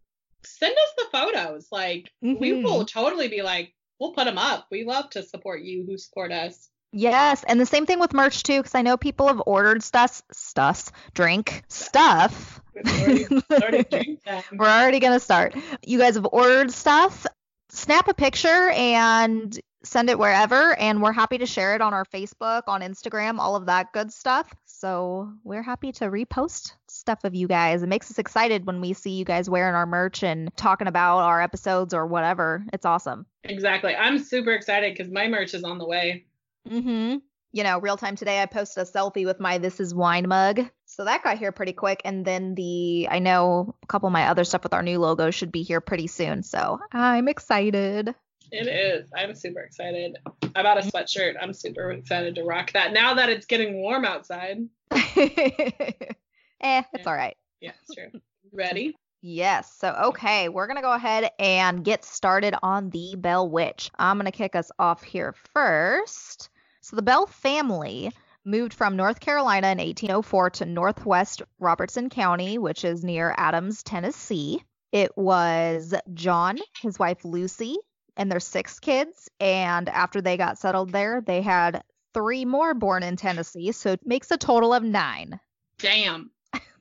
send 0.42 0.72
us 0.74 0.92
the 0.96 1.04
photos. 1.12 1.68
Like 1.70 2.10
we 2.22 2.52
Mhm. 2.52 2.62
will 2.64 2.84
totally 2.86 3.28
be 3.28 3.42
like, 3.42 3.72
we'll 3.98 4.12
put 4.12 4.24
them 4.24 4.38
up. 4.38 4.66
We 4.70 4.84
love 4.84 5.10
to 5.10 5.22
support 5.22 5.62
you 5.62 5.84
who 5.84 5.98
support 5.98 6.32
us. 6.32 6.68
Yes, 6.92 7.44
and 7.46 7.60
the 7.60 7.66
same 7.66 7.84
thing 7.84 8.00
with 8.00 8.14
merch 8.14 8.42
too, 8.42 8.60
because 8.60 8.74
I 8.74 8.82
know 8.82 8.96
people 8.96 9.28
have 9.28 9.42
ordered 9.44 9.82
stuff, 9.82 10.22
stuff, 10.32 10.90
drink, 11.12 11.64
stuff. 11.68 12.62
Already. 12.86 13.26
We're 14.52 14.66
already 14.66 14.98
gonna 14.98 15.20
start. 15.20 15.54
You 15.84 15.98
guys 15.98 16.14
have 16.14 16.26
ordered 16.32 16.70
stuff. 16.70 17.26
Snap 17.70 18.08
a 18.08 18.14
picture 18.14 18.70
and 18.70 19.58
send 19.82 20.08
it 20.08 20.18
wherever, 20.18 20.74
and 20.78 21.02
we're 21.02 21.12
happy 21.12 21.38
to 21.38 21.46
share 21.46 21.74
it 21.74 21.82
on 21.82 21.92
our 21.92 22.04
Facebook, 22.04 22.62
on 22.66 22.80
Instagram, 22.80 23.38
all 23.38 23.56
of 23.56 23.66
that 23.66 23.92
good 23.92 24.12
stuff. 24.12 24.52
So 24.80 25.32
we're 25.42 25.64
happy 25.64 25.90
to 25.92 26.04
repost 26.04 26.70
stuff 26.86 27.24
of 27.24 27.34
you 27.34 27.48
guys. 27.48 27.82
It 27.82 27.88
makes 27.88 28.12
us 28.12 28.18
excited 28.20 28.64
when 28.64 28.80
we 28.80 28.92
see 28.92 29.10
you 29.10 29.24
guys 29.24 29.50
wearing 29.50 29.74
our 29.74 29.86
merch 29.86 30.22
and 30.22 30.56
talking 30.56 30.86
about 30.86 31.18
our 31.18 31.42
episodes 31.42 31.94
or 31.94 32.06
whatever. 32.06 32.64
It's 32.72 32.86
awesome. 32.86 33.26
Exactly. 33.42 33.96
I'm 33.96 34.20
super 34.20 34.52
excited 34.52 34.94
because 34.94 35.12
my 35.12 35.26
merch 35.26 35.52
is 35.52 35.64
on 35.64 35.78
the 35.78 35.84
way. 35.84 36.26
Mm-hmm. 36.70 37.16
You 37.50 37.64
know, 37.64 37.80
real 37.80 37.96
time 37.96 38.14
today, 38.14 38.40
I 38.40 38.46
posted 38.46 38.86
a 38.86 38.90
selfie 38.90 39.26
with 39.26 39.40
my 39.40 39.58
This 39.58 39.80
Is 39.80 39.92
Wine 39.92 40.28
mug. 40.28 40.60
So 40.86 41.04
that 41.06 41.24
got 41.24 41.38
here 41.38 41.50
pretty 41.50 41.72
quick. 41.72 42.00
And 42.04 42.24
then 42.24 42.54
the, 42.54 43.08
I 43.10 43.18
know 43.18 43.74
a 43.82 43.86
couple 43.88 44.06
of 44.06 44.12
my 44.12 44.28
other 44.28 44.44
stuff 44.44 44.62
with 44.62 44.74
our 44.74 44.82
new 44.84 45.00
logo 45.00 45.32
should 45.32 45.50
be 45.50 45.64
here 45.64 45.80
pretty 45.80 46.06
soon. 46.06 46.44
So 46.44 46.78
I'm 46.92 47.26
excited. 47.26 48.14
It 48.50 48.66
is. 48.66 49.10
I'm 49.14 49.34
super 49.34 49.60
excited. 49.60 50.16
I 50.54 50.62
bought 50.62 50.78
a 50.78 50.86
sweatshirt. 50.88 51.34
I'm 51.40 51.52
super 51.52 51.90
excited 51.92 52.34
to 52.36 52.44
rock 52.44 52.72
that 52.72 52.92
now 52.92 53.14
that 53.14 53.28
it's 53.28 53.46
getting 53.46 53.74
warm 53.74 54.04
outside. 54.04 54.58
eh, 54.90 55.02
it's 56.60 57.06
all 57.06 57.14
right. 57.14 57.36
Yeah, 57.60 57.72
it's 57.82 57.94
true. 57.94 58.20
Ready? 58.52 58.96
Yes. 59.20 59.74
So, 59.78 59.94
okay, 60.06 60.48
we're 60.48 60.66
going 60.66 60.76
to 60.76 60.82
go 60.82 60.92
ahead 60.92 61.30
and 61.38 61.84
get 61.84 62.04
started 62.04 62.54
on 62.62 62.90
the 62.90 63.14
Bell 63.16 63.48
Witch. 63.48 63.90
I'm 63.98 64.16
going 64.16 64.26
to 64.26 64.32
kick 64.32 64.54
us 64.54 64.70
off 64.78 65.02
here 65.02 65.34
first. 65.54 66.50
So, 66.80 66.96
the 66.96 67.02
Bell 67.02 67.26
family 67.26 68.12
moved 68.44 68.72
from 68.72 68.96
North 68.96 69.20
Carolina 69.20 69.68
in 69.68 69.78
1804 69.78 70.50
to 70.50 70.64
Northwest 70.64 71.42
Robertson 71.58 72.08
County, 72.08 72.58
which 72.58 72.84
is 72.84 73.04
near 73.04 73.34
Adams, 73.36 73.82
Tennessee. 73.82 74.62
It 74.92 75.16
was 75.16 75.94
John, 76.14 76.58
his 76.80 76.98
wife 76.98 77.24
Lucy, 77.24 77.76
and 78.18 78.30
their 78.30 78.40
six 78.40 78.78
kids. 78.78 79.30
And 79.40 79.88
after 79.88 80.20
they 80.20 80.36
got 80.36 80.58
settled 80.58 80.90
there, 80.92 81.22
they 81.22 81.40
had 81.40 81.82
three 82.12 82.44
more 82.44 82.74
born 82.74 83.02
in 83.02 83.16
Tennessee. 83.16 83.72
So, 83.72 83.92
it 83.92 84.06
makes 84.06 84.30
a 84.30 84.36
total 84.36 84.74
of 84.74 84.82
nine 84.82 85.40
Damn. 85.78 86.30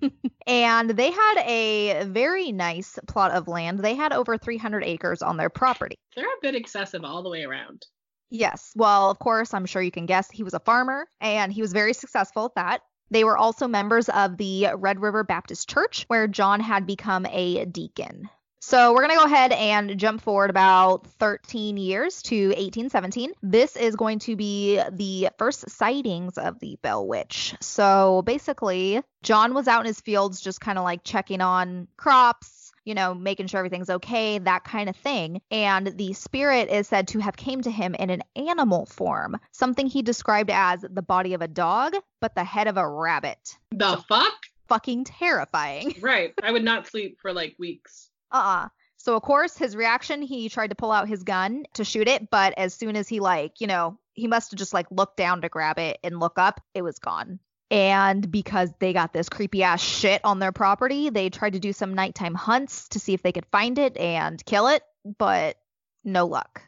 and 0.48 0.90
they 0.90 1.12
had 1.12 1.44
a 1.46 2.06
very 2.06 2.52
nice 2.52 2.98
plot 3.08 3.32
of 3.32 3.48
land. 3.48 3.80
They 3.80 3.96
had 3.96 4.14
over 4.14 4.38
300 4.38 4.84
acres 4.84 5.22
on 5.22 5.38
their 5.38 5.50
property. 5.50 5.98
They're 6.16 6.26
a 6.26 6.42
bit 6.42 6.56
excessive 6.56 7.04
all 7.04 7.24
the 7.24 7.30
way 7.30 7.44
around. 7.44 7.86
Yes. 8.30 8.72
Well, 8.76 9.10
of 9.10 9.20
course, 9.20 9.54
I'm 9.54 9.66
sure 9.66 9.82
you 9.82 9.92
can 9.92 10.06
guess 10.06 10.30
he 10.30 10.44
was 10.44 10.54
a 10.54 10.60
farmer 10.60 11.08
and 11.22 11.52
he 11.52 11.62
was 11.62 11.72
very 11.72 11.94
successful 11.94 12.46
at 12.46 12.56
that. 12.56 12.82
They 13.10 13.24
were 13.24 13.38
also 13.38 13.68
members 13.68 14.10
of 14.10 14.36
the 14.36 14.68
Red 14.76 15.00
River 15.00 15.24
Baptist 15.24 15.70
Church, 15.70 16.04
where 16.10 16.28
John 16.28 16.60
had 16.60 16.86
become 16.86 17.26
a 17.28 17.64
deacon. 17.66 18.30
So 18.68 18.92
we're 18.92 19.08
going 19.08 19.12
to 19.12 19.24
go 19.24 19.24
ahead 19.24 19.54
and 19.54 19.98
jump 19.98 20.22
forward 20.22 20.50
about 20.50 21.08
13 21.20 21.78
years 21.78 22.22
to 22.24 22.48
1817. 22.48 23.32
This 23.42 23.78
is 23.78 23.96
going 23.96 24.20
to 24.20 24.36
be 24.36 24.82
the 24.92 25.30
first 25.38 25.70
sightings 25.70 26.38
of 26.38 26.60
the 26.60 26.78
Bell 26.82 27.08
Witch. 27.08 27.56
So 27.62 28.24
basically, 28.24 29.02
John 29.24 29.54
was 29.54 29.70
out 29.70 29.80
in 29.80 29.86
his 29.86 30.02
fields 30.02 30.42
just 30.42 30.60
kind 30.60 30.78
of 30.78 30.84
like 30.84 31.06
checking 31.06 31.40
on 31.40 31.88
crops, 31.96 32.74
you 32.84 32.94
know, 32.94 33.14
making 33.14 33.48
sure 33.48 33.60
everything's 33.60 33.90
okay, 33.90 34.38
that 34.40 34.66
kind 34.66 34.90
of 34.90 34.98
thing. 34.98 35.42
And 35.50 35.88
the 35.88 36.12
spirit 36.12 36.68
is 36.70 36.90
said 36.90 37.08
to 37.08 37.20
have 37.20 37.38
came 37.38 37.62
to 37.62 37.72
him 37.72 37.96
in 37.96 38.10
an 38.10 38.24
animal 38.36 38.86
form, 38.86 39.40
something 39.54 39.88
he 39.88 40.02
described 40.02 40.50
as 40.50 40.82
the 40.82 41.02
body 41.02 41.34
of 41.36 41.42
a 41.42 41.48
dog, 41.48 41.96
but 42.20 42.36
the 42.36 42.44
head 42.44 42.68
of 42.68 42.76
a 42.76 42.86
rabbit. 42.86 43.58
The 43.72 44.04
fuck? 44.10 44.34
Fucking 44.68 45.06
terrifying. 45.06 45.96
Right. 46.02 46.34
I 46.44 46.52
would 46.52 46.66
not 46.66 46.86
sleep 46.86 47.20
for 47.22 47.32
like 47.32 47.56
weeks. 47.58 48.10
Uh-uh. 48.32 48.70
So 48.98 49.16
of 49.16 49.22
course 49.22 49.58
his 49.58 49.76
reaction, 49.76 50.22
he 50.22 50.50
tried 50.50 50.70
to 50.70 50.76
pull 50.76 50.92
out 50.92 51.08
his 51.08 51.24
gun 51.24 51.66
to 51.76 51.84
shoot 51.84 52.08
it, 52.08 52.30
but 52.30 52.54
as 52.58 52.74
soon 52.74 52.96
as 52.96 53.08
he 53.08 53.20
like, 53.20 53.62
you 53.62 53.68
know, 53.68 53.98
he 54.14 54.28
must 54.28 54.52
have 54.52 54.58
just 54.58 54.74
like 54.74 54.88
looked 54.90 55.18
down 55.18 55.42
to 55.42 55.50
grab 55.50 55.80
it 55.80 56.00
and 56.04 56.20
look 56.20 56.38
up, 56.38 56.60
it 56.74 56.82
was 56.82 57.00
gone. 57.00 57.40
And 57.70 58.30
because 58.32 58.72
they 58.80 58.94
got 58.94 59.14
this 59.14 59.30
creepy 59.30 59.64
ass 59.64 59.82
shit 59.82 60.22
on 60.24 60.40
their 60.40 60.52
property, 60.52 61.10
they 61.10 61.30
tried 61.30 61.54
to 61.54 61.60
do 61.60 61.74
some 61.74 61.94
nighttime 61.94 62.34
hunts 62.34 62.88
to 62.90 63.00
see 63.00 63.14
if 63.14 63.22
they 63.22 63.34
could 63.34 63.46
find 63.48 63.78
it 63.78 63.98
and 63.98 64.44
kill 64.46 64.68
it, 64.68 64.84
but 65.18 65.58
no 66.04 66.26
luck. 66.26 66.64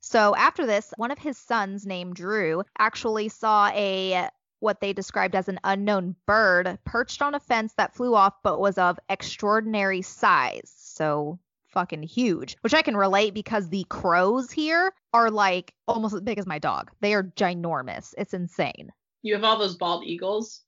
So 0.00 0.34
after 0.34 0.66
this, 0.66 0.92
one 0.96 1.10
of 1.10 1.18
his 1.18 1.36
sons 1.36 1.86
named 1.86 2.16
Drew 2.16 2.64
actually 2.78 3.28
saw 3.28 3.68
a 3.68 4.28
what 4.60 4.80
they 4.80 4.92
described 4.92 5.34
as 5.34 5.48
an 5.48 5.58
unknown 5.64 6.14
bird 6.26 6.78
perched 6.84 7.20
on 7.22 7.34
a 7.34 7.40
fence 7.40 7.74
that 7.76 7.94
flew 7.94 8.14
off 8.14 8.34
but 8.42 8.60
was 8.60 8.78
of 8.78 8.98
extraordinary 9.08 10.02
size. 10.02 10.72
So 10.76 11.38
fucking 11.68 12.02
huge, 12.02 12.56
which 12.62 12.74
I 12.74 12.82
can 12.82 12.96
relate 12.96 13.34
because 13.34 13.68
the 13.68 13.84
crows 13.88 14.50
here 14.50 14.92
are 15.12 15.30
like 15.30 15.74
almost 15.88 16.14
as 16.14 16.20
big 16.20 16.38
as 16.38 16.46
my 16.46 16.58
dog. 16.58 16.90
They 17.00 17.14
are 17.14 17.24
ginormous. 17.24 18.14
It's 18.18 18.34
insane. 18.34 18.90
You 19.22 19.34
have 19.34 19.44
all 19.44 19.58
those 19.58 19.76
bald 19.76 20.04
eagles. 20.04 20.62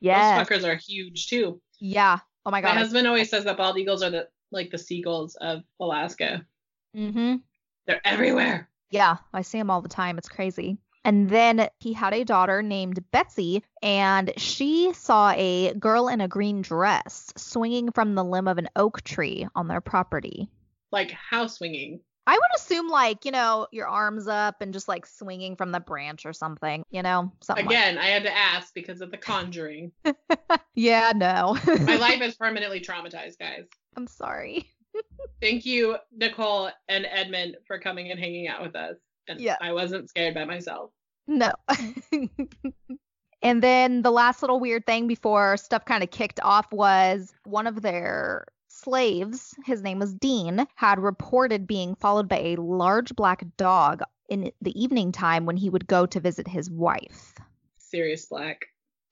Yeah. 0.00 0.38
Those 0.38 0.48
fuckers 0.48 0.64
are 0.64 0.76
huge 0.76 1.28
too. 1.28 1.60
Yeah. 1.80 2.18
Oh 2.46 2.50
my 2.50 2.60
god. 2.60 2.74
My 2.74 2.80
husband 2.80 3.06
always 3.06 3.30
says 3.30 3.44
that 3.44 3.56
bald 3.56 3.78
eagles 3.78 4.02
are 4.02 4.10
the 4.10 4.28
like 4.52 4.70
the 4.70 4.78
seagulls 4.78 5.36
of 5.40 5.62
Alaska. 5.80 6.44
mm-hmm. 6.96 7.36
They're 7.86 8.00
everywhere. 8.04 8.70
Yeah, 8.90 9.16
I 9.32 9.42
see 9.42 9.58
them 9.58 9.70
all 9.70 9.82
the 9.82 9.88
time. 9.88 10.16
It's 10.16 10.28
crazy. 10.28 10.78
And 11.04 11.28
then 11.28 11.68
he 11.80 11.92
had 11.92 12.14
a 12.14 12.24
daughter 12.24 12.62
named 12.62 13.04
Betsy, 13.10 13.62
and 13.82 14.32
she 14.38 14.92
saw 14.94 15.32
a 15.36 15.74
girl 15.74 16.08
in 16.08 16.20
a 16.20 16.28
green 16.28 16.62
dress 16.62 17.32
swinging 17.36 17.92
from 17.92 18.14
the 18.14 18.24
limb 18.24 18.48
of 18.48 18.56
an 18.58 18.68
oak 18.74 19.02
tree 19.02 19.46
on 19.54 19.68
their 19.68 19.80
property. 19.82 20.48
Like 20.90 21.10
house 21.10 21.58
swinging. 21.58 22.00
I 22.26 22.32
would 22.32 22.56
assume, 22.56 22.88
like, 22.88 23.26
you 23.26 23.32
know, 23.32 23.66
your 23.70 23.86
arms 23.86 24.26
up 24.28 24.62
and 24.62 24.72
just 24.72 24.88
like 24.88 25.04
swinging 25.04 25.56
from 25.56 25.72
the 25.72 25.80
branch 25.80 26.24
or 26.24 26.32
something, 26.32 26.82
you 26.90 27.02
know? 27.02 27.30
Something 27.42 27.66
like- 27.66 27.74
Again, 27.76 27.98
I 27.98 28.06
had 28.06 28.22
to 28.22 28.34
ask 28.34 28.72
because 28.72 29.02
of 29.02 29.10
the 29.10 29.18
conjuring. 29.18 29.92
yeah, 30.74 31.12
no. 31.14 31.58
My 31.66 31.96
life 32.00 32.22
is 32.22 32.34
permanently 32.36 32.80
traumatized, 32.80 33.38
guys. 33.38 33.64
I'm 33.94 34.06
sorry. 34.06 34.70
Thank 35.42 35.66
you, 35.66 35.96
Nicole 36.16 36.70
and 36.88 37.04
Edmund, 37.04 37.56
for 37.66 37.78
coming 37.78 38.10
and 38.10 38.18
hanging 38.18 38.48
out 38.48 38.62
with 38.62 38.74
us. 38.74 38.96
And 39.28 39.40
Yeah. 39.40 39.56
I 39.60 39.72
wasn't 39.72 40.08
scared 40.10 40.34
by 40.34 40.44
myself. 40.44 40.90
No. 41.26 41.52
and 43.42 43.62
then 43.62 44.02
the 44.02 44.10
last 44.10 44.42
little 44.42 44.60
weird 44.60 44.86
thing 44.86 45.06
before 45.06 45.56
stuff 45.56 45.84
kind 45.84 46.02
of 46.02 46.10
kicked 46.10 46.40
off 46.42 46.70
was 46.72 47.34
one 47.44 47.66
of 47.66 47.82
their 47.82 48.46
slaves, 48.68 49.54
his 49.64 49.82
name 49.82 49.98
was 49.98 50.14
Dean, 50.14 50.66
had 50.74 50.98
reported 50.98 51.66
being 51.66 51.94
followed 51.94 52.28
by 52.28 52.38
a 52.38 52.56
large 52.56 53.14
black 53.16 53.44
dog 53.56 54.02
in 54.28 54.50
the 54.60 54.82
evening 54.82 55.12
time 55.12 55.46
when 55.46 55.56
he 55.56 55.70
would 55.70 55.86
go 55.86 56.06
to 56.06 56.20
visit 56.20 56.48
his 56.48 56.70
wife. 56.70 57.34
Sirius 57.78 58.26
Black. 58.26 58.66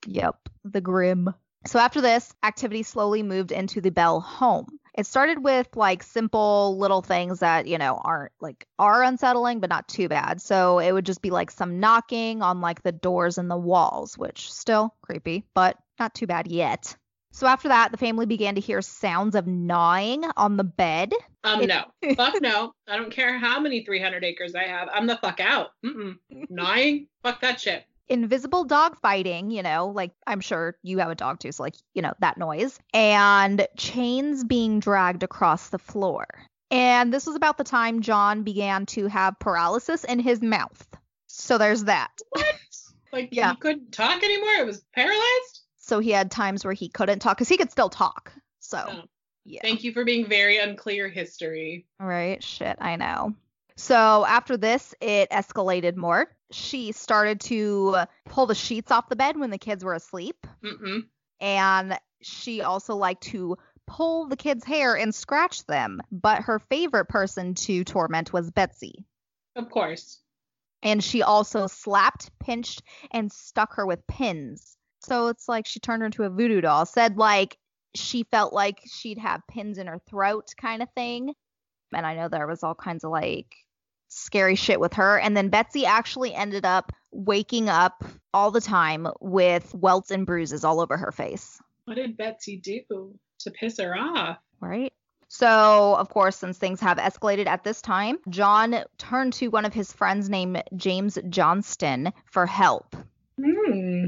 Yep, 0.07 0.49
the 0.65 0.81
grim. 0.81 1.33
So 1.65 1.79
after 1.79 2.01
this, 2.01 2.33
activity 2.43 2.83
slowly 2.83 3.23
moved 3.23 3.51
into 3.51 3.79
the 3.79 3.91
Bell 3.91 4.19
home. 4.19 4.67
It 4.95 5.05
started 5.07 5.43
with 5.43 5.67
like 5.75 6.03
simple 6.03 6.77
little 6.77 7.01
things 7.01 7.39
that, 7.39 7.65
you 7.67 7.77
know, 7.77 7.99
aren't 8.03 8.31
like 8.39 8.67
are 8.77 9.01
unsettling 9.03 9.59
but 9.59 9.69
not 9.69 9.87
too 9.87 10.07
bad. 10.07 10.41
So 10.41 10.79
it 10.79 10.91
would 10.91 11.05
just 11.05 11.21
be 11.21 11.31
like 11.31 11.49
some 11.49 11.79
knocking 11.79 12.41
on 12.41 12.61
like 12.61 12.83
the 12.83 12.91
doors 12.91 13.37
and 13.37 13.49
the 13.49 13.57
walls, 13.57 14.17
which 14.17 14.51
still 14.51 14.93
creepy, 15.01 15.45
but 15.55 15.77
not 15.99 16.13
too 16.13 16.27
bad 16.27 16.47
yet. 16.47 16.95
So 17.31 17.47
after 17.47 17.69
that, 17.69 17.91
the 17.91 17.97
family 17.97 18.27
began 18.27 18.53
to 18.55 18.61
hear 18.61 18.83
sounds 18.83 19.33
of 19.33 19.47
gnawing 19.47 20.23
on 20.37 20.55
the 20.57 20.63
bed. 20.63 21.11
Um, 21.43 21.61
It- 21.61 21.67
no. 21.67 21.85
fuck 22.15 22.39
no. 22.39 22.73
I 22.87 22.95
don't 22.95 23.11
care 23.11 23.39
how 23.39 23.59
many 23.59 23.83
300 23.83 24.23
acres 24.23 24.53
I 24.53 24.65
have. 24.65 24.87
I'm 24.93 25.07
the 25.07 25.17
fuck 25.17 25.39
out. 25.39 25.69
Mm-mm. 25.83 26.17
Gnawing? 26.51 27.07
Fuck 27.23 27.41
that 27.41 27.59
shit. 27.59 27.85
Invisible 28.13 28.63
dog 28.63 28.95
fighting, 29.01 29.49
you 29.51 29.63
know, 29.63 29.87
like 29.87 30.11
I'm 30.27 30.39
sure 30.39 30.77
you 30.83 30.99
have 30.99 31.09
a 31.09 31.15
dog 31.15 31.39
too, 31.39 31.51
so 31.51 31.63
like, 31.63 31.75
you 31.93 32.01
know, 32.01 32.13
that 32.19 32.37
noise, 32.37 32.79
and 32.93 33.67
chains 33.77 34.43
being 34.43 34.79
dragged 34.79 35.23
across 35.23 35.69
the 35.69 35.79
floor. 35.79 36.25
And 36.71 37.13
this 37.13 37.25
was 37.27 37.35
about 37.35 37.57
the 37.57 37.63
time 37.63 38.01
John 38.01 38.43
began 38.43 38.85
to 38.87 39.07
have 39.07 39.37
paralysis 39.39 40.03
in 40.03 40.19
his 40.19 40.41
mouth. 40.41 40.87
So 41.27 41.57
there's 41.57 41.85
that. 41.85 42.11
What? 42.29 42.55
Like, 43.11 43.29
Yeah. 43.31 43.51
you 43.51 43.57
couldn't 43.57 43.91
talk 43.91 44.23
anymore? 44.23 44.55
It 44.59 44.65
was 44.65 44.83
paralyzed? 44.95 45.61
So 45.77 45.99
he 45.99 46.11
had 46.11 46.31
times 46.31 46.63
where 46.63 46.73
he 46.73 46.89
couldn't 46.89 47.19
talk 47.19 47.37
because 47.37 47.49
he 47.49 47.57
could 47.57 47.71
still 47.71 47.89
talk. 47.89 48.31
So, 48.59 48.85
Oh. 48.87 49.01
yeah. 49.45 49.61
Thank 49.61 49.83
you 49.83 49.91
for 49.91 50.03
being 50.05 50.27
very 50.27 50.57
unclear 50.57 51.09
history. 51.09 51.85
Right. 51.99 52.43
Shit, 52.43 52.77
I 52.79 52.95
know. 52.95 53.33
So 53.75 54.25
after 54.25 54.55
this, 54.57 54.95
it 55.01 55.29
escalated 55.31 55.95
more. 55.95 56.27
She 56.53 56.91
started 56.91 57.41
to 57.41 58.05
pull 58.25 58.45
the 58.45 58.55
sheets 58.55 58.91
off 58.91 59.09
the 59.09 59.15
bed 59.15 59.37
when 59.37 59.49
the 59.49 59.57
kids 59.57 59.83
were 59.83 59.93
asleep. 59.93 60.47
Mm-mm. 60.63 61.03
and 61.39 61.99
she 62.21 62.61
also 62.61 62.95
liked 62.95 63.23
to 63.23 63.57
pull 63.85 64.27
the 64.27 64.37
kids' 64.37 64.63
hair 64.63 64.95
and 64.95 65.13
scratch 65.13 65.65
them. 65.65 66.01
But 66.11 66.43
her 66.43 66.59
favorite 66.59 67.09
person 67.09 67.53
to 67.55 67.83
torment 67.83 68.31
was 68.31 68.49
Betsy. 68.49 69.05
Of 69.55 69.69
course. 69.69 70.21
And 70.81 71.03
she 71.03 71.21
also 71.21 71.67
slapped, 71.67 72.31
pinched, 72.39 72.81
and 73.11 73.31
stuck 73.31 73.75
her 73.75 73.85
with 73.85 74.05
pins. 74.07 74.77
So 75.01 75.27
it's 75.27 75.49
like 75.49 75.65
she 75.65 75.79
turned 75.79 76.01
her 76.01 76.05
into 76.05 76.23
a 76.23 76.29
voodoo 76.29 76.61
doll. 76.61 76.85
Said 76.85 77.17
like 77.17 77.57
she 77.95 78.23
felt 78.23 78.53
like 78.53 78.79
she'd 78.85 79.17
have 79.17 79.41
pins 79.47 79.77
in 79.77 79.87
her 79.87 79.99
throat 80.09 80.53
kind 80.57 80.81
of 80.81 80.89
thing. 80.95 81.33
And 81.93 82.05
I 82.05 82.15
know 82.15 82.27
there 82.29 82.47
was 82.47 82.63
all 82.63 82.75
kinds 82.75 83.03
of 83.03 83.11
like 83.11 83.53
scary 84.13 84.55
shit 84.55 84.79
with 84.79 84.93
her. 84.93 85.19
And 85.19 85.35
then 85.35 85.49
Betsy 85.49 85.85
actually 85.85 86.33
ended 86.33 86.65
up 86.65 86.91
waking 87.11 87.69
up 87.69 88.03
all 88.33 88.51
the 88.51 88.61
time 88.61 89.07
with 89.19 89.73
welts 89.73 90.11
and 90.11 90.25
bruises 90.25 90.63
all 90.63 90.79
over 90.79 90.97
her 90.97 91.11
face. 91.11 91.59
What 91.85 91.95
did 91.95 92.17
Betsy 92.17 92.57
do 92.57 93.17
to 93.39 93.51
piss 93.51 93.79
her 93.79 93.97
off? 93.97 94.37
Right. 94.59 94.93
So, 95.27 95.95
of 95.95 96.09
course, 96.09 96.37
since 96.37 96.59
things 96.59 96.79
have 96.81 96.97
escalated 96.99 97.47
at 97.47 97.63
this 97.63 97.81
time, 97.81 98.19
John 98.29 98.83
turned 98.99 99.33
to 99.33 99.47
one 99.47 99.65
of 99.65 99.73
his 99.73 99.91
friends 99.91 100.29
named 100.29 100.61
James 100.75 101.17
Johnston 101.27 102.13
for 102.25 102.45
help. 102.45 102.95
Hmm. 103.43 104.05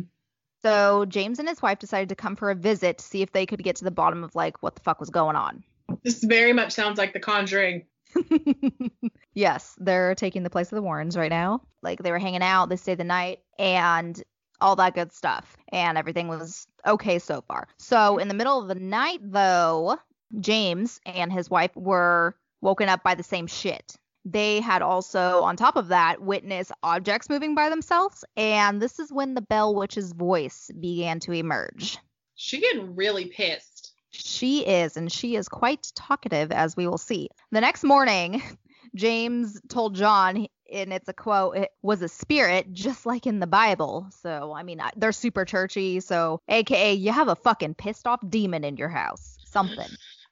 So, 0.62 1.06
James 1.06 1.40
and 1.40 1.50
his 1.50 1.62
wife 1.64 1.80
decided 1.80 2.10
to 2.10 2.16
come 2.16 2.36
for 2.36 2.52
a 2.52 2.56
visit 2.56 3.00
to 3.00 3.04
see 3.04 3.24
if 3.24 3.32
they 3.32 3.48
could 3.48 3.64
get 3.64 3.78
to 3.78 3.84
the 3.84 3.92
bottom 3.92 4.24
of 4.24 4.36
like 4.36 4.62
what 4.62 4.76
the 4.76 4.82
fuck 4.82 5.00
was 5.00 5.10
going 5.10 5.36
on. 5.36 5.64
This 6.04 6.24
very 6.24 6.54
much 6.54 6.74
sounds 6.74 7.00
like 7.00 7.14
The 7.14 7.20
Conjuring. 7.20 7.86
yes, 9.34 9.76
they're 9.78 10.16
taking 10.16 10.44
the 10.44 10.50
place 10.50 10.72
of 10.72 10.76
the 10.76 10.82
Warrens 10.82 11.18
right 11.18 11.30
now. 11.30 11.62
Like 11.82 12.02
they 12.02 12.12
were 12.12 12.20
hanging 12.20 12.44
out, 12.44 12.70
they 12.70 12.76
stayed 12.76 12.98
the 12.98 13.04
night, 13.04 13.40
and 13.58 14.22
all 14.62 14.76
that 14.78 14.96
good 14.96 15.12
stuff. 15.14 15.58
And 15.72 15.98
everything 15.98 16.28
was 16.28 16.68
okay 16.86 17.20
so 17.20 17.42
far. 17.42 17.68
So 17.78 18.18
in 18.18 18.28
the 18.28 18.34
middle 18.34 18.62
of 18.62 18.68
the 18.68 18.76
night, 18.76 19.20
though, 19.22 19.98
James 20.40 21.00
and 21.06 21.32
his 21.32 21.50
wife 21.50 21.76
were 21.76 22.36
woken 22.62 22.90
up 22.90 23.04
by 23.04 23.16
the 23.16 23.24
same 23.24 23.48
shit. 23.48 23.96
They 24.28 24.60
had 24.60 24.82
also, 24.82 25.42
on 25.44 25.56
top 25.56 25.76
of 25.76 25.90
that, 25.90 26.20
witnessed 26.20 26.72
objects 26.82 27.30
moving 27.30 27.54
by 27.54 27.70
themselves, 27.70 28.26
and 28.36 28.82
this 28.82 28.98
is 28.98 29.14
when 29.14 29.36
the 29.36 29.42
Bell 29.42 29.76
Witch's 29.76 30.14
voice 30.14 30.72
began 30.80 31.20
to 31.22 31.32
emerge. 31.32 32.00
She 32.34 32.60
getting 32.60 32.96
really 32.96 33.28
pissed. 33.28 33.75
She 34.18 34.66
is, 34.66 34.98
and 34.98 35.12
she 35.12 35.36
is 35.36 35.48
quite 35.48 35.92
talkative, 35.96 36.52
as 36.52 36.76
we 36.76 36.88
will 36.88 36.98
see. 36.98 37.30
The 37.52 37.62
next 37.62 37.84
morning, 37.84 38.42
James 38.96 39.60
told 39.70 39.96
John, 39.96 40.48
and 40.72 40.94
it's 40.94 41.08
a 41.08 41.14
quote, 41.14 41.58
it 41.58 41.72
was 41.82 42.02
a 42.02 42.08
spirit, 42.08 42.74
just 42.74 43.06
like 43.06 43.28
in 43.28 43.40
the 43.40 43.48
Bible. 43.48 44.08
So, 44.22 44.54
I 44.54 44.64
mean, 44.64 44.82
they're 44.96 45.12
super 45.12 45.46
churchy. 45.46 46.00
So, 46.00 46.42
AKA, 46.48 46.94
you 46.94 47.12
have 47.12 47.28
a 47.28 47.36
fucking 47.36 47.76
pissed 47.76 48.08
off 48.08 48.20
demon 48.28 48.64
in 48.64 48.78
your 48.78 48.90
house. 48.90 49.38
Something. 49.46 49.90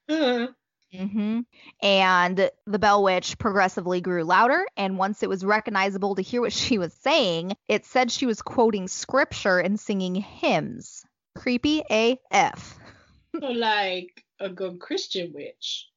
Uh, 0.09 0.47
hmm 0.95 1.41
And 1.81 2.49
the 2.65 2.79
Bell 2.79 3.03
Witch 3.03 3.37
progressively 3.37 4.01
grew 4.01 4.23
louder, 4.23 4.65
and 4.77 4.97
once 4.97 5.23
it 5.23 5.29
was 5.29 5.43
recognizable 5.43 6.15
to 6.15 6.21
hear 6.21 6.41
what 6.41 6.53
she 6.53 6.77
was 6.77 6.93
saying, 6.93 7.55
it 7.67 7.85
said 7.85 8.11
she 8.11 8.25
was 8.25 8.41
quoting 8.41 8.87
scripture 8.87 9.59
and 9.59 9.79
singing 9.79 10.15
hymns. 10.15 11.03
Creepy 11.35 11.83
AF. 11.89 12.79
Like 13.41 14.23
a 14.39 14.49
good 14.49 14.79
Christian 14.79 15.33
witch. 15.33 15.89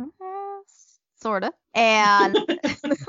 Mm-hmm. 0.00 0.60
sort 1.20 1.44
of. 1.44 1.52
And 1.74 2.36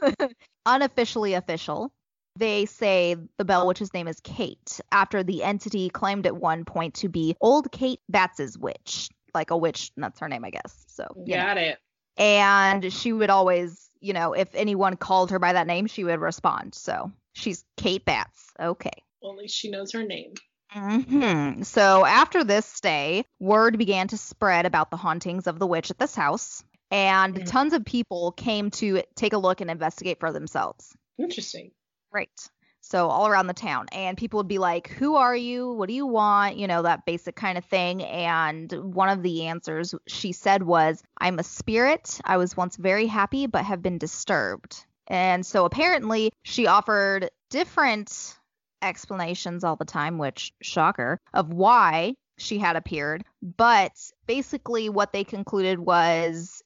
unofficially 0.66 1.34
official, 1.34 1.92
they 2.38 2.66
say 2.66 3.16
the 3.38 3.46
Bell 3.46 3.68
Witch's 3.68 3.94
name 3.94 4.08
is 4.08 4.20
Kate, 4.22 4.80
after 4.92 5.24
the 5.24 5.44
entity 5.44 5.90
claimed 5.90 6.26
at 6.26 6.36
one 6.36 6.66
point 6.66 6.96
to 6.96 7.10
be 7.10 7.36
Old 7.42 7.72
Kate 7.72 8.00
Batts's 8.10 8.58
witch. 8.58 9.10
like 9.34 9.52
a 9.52 9.58
witch. 9.58 9.92
That's 9.98 10.20
her 10.20 10.28
name, 10.30 10.46
I 10.46 10.50
guess. 10.50 10.84
So 10.88 11.06
you 11.26 11.36
know. 11.36 11.44
Got 11.44 11.58
it. 11.58 11.78
and 12.18 12.92
she 12.92 13.14
would 13.14 13.30
always, 13.30 13.90
you 14.00 14.14
know, 14.14 14.34
if 14.34 14.54
anyone 14.54 14.96
called 14.98 15.32
her 15.32 15.40
by 15.40 15.54
that 15.54 15.68
name, 15.68 15.88
she 15.88 16.04
would 16.04 16.20
respond. 16.20 16.76
So 16.76 17.12
she's 17.34 17.64
Kate 17.78 18.04
Batts. 18.06 18.52
Okay. 18.60 18.92
Only 19.24 19.48
she 19.48 19.70
knows 19.70 19.94
her 19.94 20.04
name. 20.04 20.34
Hmm 20.72 21.64
So 21.64 22.06
after 22.06 22.44
this 22.44 22.66
stay, 22.66 23.26
word 23.40 23.78
began 23.78 24.08
to 24.10 24.18
spread 24.18 24.66
about 24.66 24.90
the 24.90 24.98
hauntings 24.98 25.48
of 25.48 25.60
the 25.60 25.68
witch 25.68 25.92
at 25.92 26.00
this 26.00 26.16
house, 26.16 26.64
and 26.90 27.36
Mhm. 27.36 27.46
tons 27.46 27.74
of 27.74 27.86
people 27.86 28.32
came 28.32 28.72
to 28.72 29.04
take 29.16 29.34
a 29.34 29.38
look 29.38 29.62
and 29.62 29.70
investigate 29.70 30.20
for 30.20 30.32
themselves. 30.32 30.96
Interesting. 31.18 31.72
Right. 32.12 32.50
So 32.84 33.10
all 33.10 33.28
around 33.28 33.48
the 33.48 33.54
town, 33.54 33.88
and 33.92 34.18
people 34.18 34.38
would 34.38 34.48
be 34.48 34.58
like, 34.58 34.88
"Who 34.88 35.16
are 35.16 35.36
you? 35.36 35.72
What 35.74 35.88
do 35.88 35.94
you 35.94 36.08
want?" 36.08 36.58
You 36.58 36.68
know 36.68 36.82
that 36.82 37.06
basic 37.06 37.36
kind 37.36 37.58
of 37.58 37.66
thing. 37.66 38.04
And 38.04 38.72
one 38.72 39.10
of 39.10 39.22
the 39.22 39.48
answers 39.48 39.94
she 40.08 40.32
said 40.32 40.64
was, 40.64 41.04
"I'm 41.18 41.38
a 41.38 41.44
spirit. 41.44 42.20
I 42.26 42.38
was 42.38 42.58
once 42.58 42.76
very 42.78 43.06
happy, 43.06 43.46
but 43.46 43.66
have 43.66 43.82
been 43.84 44.00
disturbed." 44.00 44.84
And 45.08 45.46
so 45.46 45.66
apparently 45.66 46.32
she 46.44 46.68
offered 46.68 47.30
different 47.50 48.38
explanations 48.82 49.64
all 49.64 49.76
the 49.76 49.86
time, 49.86 50.18
which 50.18 50.54
shocker, 50.62 51.20
of 51.34 51.54
why 51.54 52.16
she 52.38 52.58
had 52.58 52.76
appeared. 52.76 53.24
But 53.42 53.92
basically, 54.28 54.90
what 54.90 55.14
they 55.14 55.24
concluded 55.24 55.80
was 55.80 56.64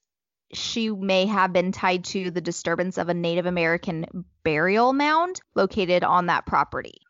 she 0.53 0.89
may 0.89 1.25
have 1.25 1.51
been 1.51 1.71
tied 1.71 2.05
to 2.05 2.31
the 2.31 2.41
disturbance 2.41 2.97
of 2.97 3.09
a 3.09 3.13
Native 3.13 3.45
American 3.45 4.25
burial 4.43 4.93
mound 4.93 5.41
located 5.55 6.03
on 6.03 6.27
that 6.27 6.45
property. 6.45 7.01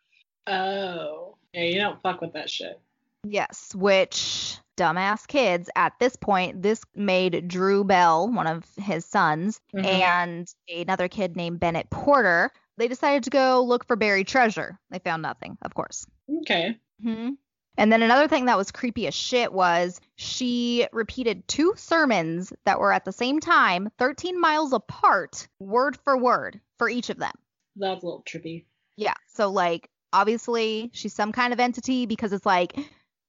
Oh. 0.48 1.36
Yeah, 1.54 1.64
you 1.64 1.80
don't 1.80 2.02
fuck 2.02 2.22
with 2.22 2.34
that 2.34 2.50
shit. 2.50 2.80
Yes, 3.24 3.74
which 3.74 4.58
dumbass 4.78 5.26
kids 5.28 5.70
at 5.76 5.94
this 6.00 6.16
point, 6.16 6.62
this 6.62 6.82
made 6.96 7.48
Drew 7.48 7.84
Bell, 7.84 8.30
one 8.32 8.46
of 8.46 8.66
his 8.78 9.06
sons, 9.06 9.60
Mhm. 9.74 9.86
and 9.86 10.54
another 10.70 11.08
kid 11.08 11.36
named 11.36 11.60
Bennett 11.60 11.90
Porter. 11.90 12.52
They 12.77 12.88
decided 12.88 13.24
to 13.24 13.29
go 13.29 13.63
look 13.63 13.86
for 13.86 13.96
buried 13.96 14.27
treasure. 14.27 14.79
They 14.89 15.00
found 15.00 15.22
nothing, 15.22 15.58
of 15.62 15.74
course. 15.74 16.05
Okay. 16.41 16.77
hmm 17.01 17.29
And 17.77 17.91
then 17.91 18.01
another 18.01 18.27
thing 18.27 18.46
that 18.46 18.58
was 18.58 18.72
creepy 18.72 19.08
as 19.08 19.13
shit 19.13 19.51
was 19.51 20.00
she 20.15 20.88
repeated 20.91 21.48
two 21.48 21.74
sermons 21.77 22.51
that 22.65 22.79
were 22.79 22.91
at 22.91 23.05
the 23.05 23.12
same 23.12 23.39
time, 23.39 23.89
13 23.98 24.39
miles 24.39 24.74
apart, 24.74 25.48
word 25.60 25.98
for 26.03 26.17
word 26.17 26.60
for 26.77 26.89
each 26.89 27.10
of 27.10 27.17
them. 27.17 27.34
That's 27.75 28.03
a 28.03 28.05
little 28.05 28.24
trippy. 28.24 28.65
Yeah. 28.96 29.15
So, 29.34 29.50
like, 29.51 29.89
obviously, 30.13 30.89
she's 30.94 31.13
some 31.13 31.32
kind 31.32 31.51
of 31.53 31.60
entity 31.60 32.05
because 32.05 32.32
it's 32.34 32.46
like, 32.46 32.77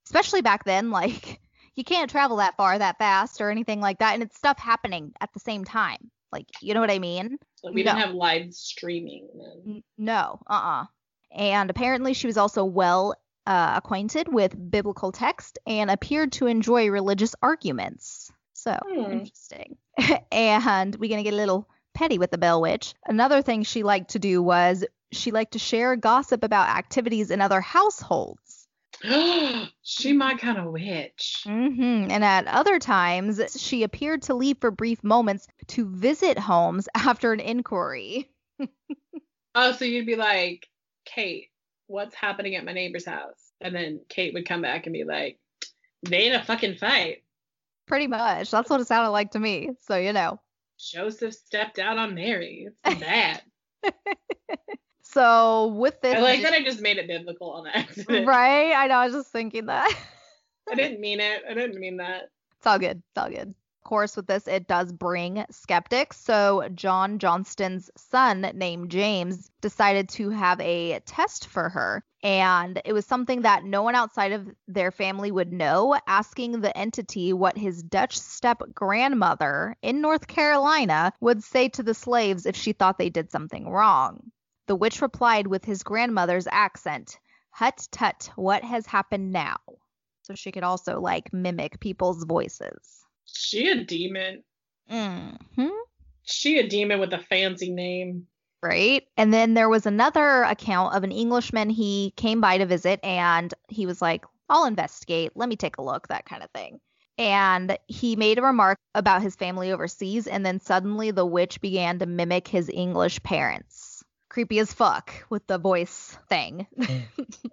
especially 0.07 0.43
back 0.43 0.65
then, 0.65 0.91
like, 1.01 1.41
you 1.75 1.85
can't 1.85 2.11
travel 2.11 2.39
that 2.39 2.57
far 2.57 2.79
that 2.79 2.99
fast 2.99 3.41
or 3.41 3.51
anything 3.51 3.81
like 3.81 3.99
that. 3.99 4.15
And 4.15 4.23
it's 4.23 4.37
stuff 4.37 4.59
happening 4.59 5.13
at 5.21 5.33
the 5.33 5.41
same 5.41 5.65
time. 5.65 6.11
Like, 6.33 6.47
you 6.61 6.75
know 6.75 6.81
what 6.81 6.91
I 6.91 6.99
mean? 6.99 7.39
Like, 7.63 7.75
we 7.75 7.83
didn't 7.83 7.99
have 7.99 8.15
live 8.15 8.53
streaming 8.53 9.29
then. 9.35 9.83
No, 9.97 10.41
uh 10.49 10.53
uh 10.53 10.85
And 11.33 11.71
apparently, 11.71 12.15
she 12.15 12.27
was 12.27 12.37
also 12.37 12.65
well 12.65 13.15
uh, 13.47 13.75
acquainted 13.77 14.27
with 14.27 14.71
biblical 14.71 15.13
text 15.13 15.59
and 15.67 15.91
appeared 15.91 16.33
to 16.33 16.47
enjoy 16.47 16.89
religious 16.91 17.35
arguments. 17.43 18.31
So 18.55 18.77
Hmm. 18.85 19.13
interesting. 19.13 19.77
and 20.33 20.97
we're 20.97 21.09
going 21.09 21.25
to 21.25 21.31
get 21.31 21.35
a 21.35 21.37
little 21.37 21.69
petty 21.95 22.19
with 22.19 22.31
the 22.31 22.39
Bell 22.39 22.61
Witch. 22.61 22.95
Another 23.07 23.43
thing 23.43 23.63
she 23.63 23.83
liked 23.83 24.11
to 24.11 24.19
do 24.19 24.43
was 24.43 24.85
she 25.13 25.31
liked 25.31 25.53
to 25.53 25.59
share 25.59 25.95
gossip 25.97 26.43
about 26.43 26.69
activities 26.77 27.31
in 27.31 27.41
other 27.41 27.61
households. 27.61 28.66
she 29.83 30.13
my 30.13 30.35
kind 30.35 30.59
of 30.59 30.73
witch. 30.73 31.43
hmm 31.45 32.07
And 32.11 32.25
at 32.25 32.47
other 32.47 32.79
times, 32.79 33.41
she 33.61 33.83
appeared 33.83 34.23
to 34.23 34.35
leave 34.35 34.59
for 34.59 34.71
brief 34.71 35.03
moments 35.05 35.47
to 35.69 35.87
visit 35.87 36.39
homes 36.39 36.89
after 36.95 37.33
an 37.33 37.41
inquiry. 37.41 38.31
Oh, 39.59 39.73
so 39.73 39.87
you'd 39.87 40.05
be 40.05 40.17
like, 40.17 40.69
Kate, 41.07 41.49
what's 41.87 42.15
happening 42.15 42.57
at 42.57 42.65
my 42.67 42.75
neighbor's 42.75 43.07
house? 43.07 43.53
And 43.63 43.75
then 43.75 44.01
Kate 44.07 44.35
would 44.35 44.47
come 44.47 44.61
back 44.61 44.85
and 44.85 44.93
be 44.93 45.05
like, 45.05 45.39
they 46.03 46.29
had 46.29 46.39
a 46.43 46.45
fucking 46.45 46.75
fight. 46.75 47.23
Pretty 47.87 48.07
much. 48.07 48.51
That's 48.51 48.69
what 48.69 48.83
it 48.83 48.87
sounded 48.87 49.13
like 49.13 49.31
to 49.31 49.39
me. 49.39 49.71
So, 49.81 49.97
you 49.97 50.13
know. 50.13 50.39
Joseph 50.79 51.33
stepped 51.33 51.79
out 51.79 51.97
on 51.97 52.15
Mary. 52.15 52.69
It's 52.69 53.01
bad. 53.01 53.41
So 55.17 55.69
with 55.69 55.99
this, 56.03 56.15
I 56.15 56.21
like 56.21 56.43
that 56.43 56.53
I 56.53 56.63
just 56.71 56.83
made 56.83 56.99
it 56.99 57.07
biblical 57.09 57.51
on 57.53 57.67
accident. 57.67 58.27
right? 58.27 58.75
I 58.75 58.87
know. 58.87 58.97
I 58.97 59.07
was 59.07 59.15
just 59.15 59.33
thinking 59.33 59.65
that. 59.65 59.91
I 60.71 60.75
didn't 60.75 61.01
mean 61.01 61.21
it. 61.21 61.43
I 61.49 61.55
didn't 61.55 61.81
mean 61.81 61.97
that. 61.97 62.25
it's 62.59 62.67
all 62.67 62.79
good. 62.79 62.99
It's 62.99 63.17
all 63.17 63.31
good. 63.31 63.49
Of 63.49 63.89
course, 63.89 64.15
with 64.15 64.27
this, 64.27 64.47
it 64.47 64.69
does 64.69 64.93
bring 64.93 65.43
skeptics. 65.51 66.21
So 66.21 66.69
John 66.75 67.19
Johnston's 67.19 67.91
son, 67.97 68.43
named 68.55 68.91
James, 68.91 69.51
decided 69.63 70.11
to 70.11 70.29
have 70.29 70.61
a 70.61 71.01
test 71.07 71.47
for 71.47 71.71
her, 71.71 72.05
and 72.23 72.83
it 72.85 72.93
was 72.93 73.07
something 73.07 73.41
that 73.43 73.65
no 73.65 73.83
one 73.83 73.95
outside 73.95 74.33
of 74.33 74.47
their 74.69 74.91
family 74.91 75.31
would 75.31 75.51
know. 75.51 75.99
Asking 76.07 76.61
the 76.61 76.77
entity 76.77 77.33
what 77.33 77.57
his 77.57 77.83
Dutch 77.83 78.19
step 78.19 78.61
grandmother 78.75 79.77
in 79.81 80.03
North 80.03 80.27
Carolina 80.27 81.15
would 81.23 81.43
say 81.43 81.71
to 81.71 81.83
the 81.83 81.95
slaves 81.95 82.45
if 82.45 82.55
she 82.55 82.75
thought 82.75 82.99
they 82.99 83.09
did 83.09 83.31
something 83.31 83.67
wrong. 83.67 84.21
The 84.67 84.77
witch 84.77 85.01
replied 85.01 85.47
with 85.47 85.65
his 85.65 85.83
grandmother's 85.83 86.49
accent, 86.51 87.19
Hut 87.51 87.87
tut, 87.91 88.31
what 88.37 88.65
has 88.65 88.87
happened 88.87 89.33
now? 89.33 89.59
So 90.23 90.35
she 90.35 90.51
could 90.51 90.65
also 90.65 91.01
like 91.01 91.33
mimic 91.33 91.79
people's 91.81 92.25
voices. 92.25 93.05
She 93.25 93.69
a 93.71 93.85
demon. 93.85 94.43
Mm-hmm. 94.91 95.69
She 96.25 96.59
a 96.59 96.69
demon 96.69 96.99
with 96.99 97.13
a 97.13 97.19
fancy 97.19 97.71
name. 97.71 98.27
Right. 98.63 99.05
And 99.17 99.33
then 99.33 99.55
there 99.55 99.69
was 99.69 99.87
another 99.87 100.43
account 100.43 100.97
of 100.97 101.05
an 101.05 101.13
Englishman. 101.13 101.71
He 101.71 102.13
came 102.17 102.41
by 102.41 102.59
to 102.59 102.67
visit 102.67 102.99
and 103.05 103.55
he 103.69 103.87
was 103.87 104.03
like, 104.03 104.25
I'll 104.49 104.65
investigate. 104.65 105.33
Let 105.37 105.49
me 105.49 105.57
take 105.57 105.77
a 105.79 105.83
look, 105.83 106.09
that 106.09 106.27
kind 106.27 106.43
of 106.43 106.51
thing. 106.51 106.81
And 107.19 107.79
he 107.87 108.17
made 108.17 108.39
a 108.39 108.43
remark 108.43 108.79
about 108.95 109.23
his 109.23 109.37
family 109.37 109.71
overseas. 109.71 110.27
And 110.27 110.45
then 110.45 110.59
suddenly 110.59 111.13
the 111.13 111.25
witch 111.25 111.61
began 111.61 112.01
to 112.01 112.07
mimic 112.07 112.49
his 112.49 112.69
English 112.69 113.23
parents. 113.23 113.86
Creepy 114.37 114.59
as 114.59 114.71
fuck 114.71 115.15
with 115.31 115.47
the 115.47 115.57
voice 115.57 116.15
thing. 116.29 116.67
I 116.79 117.07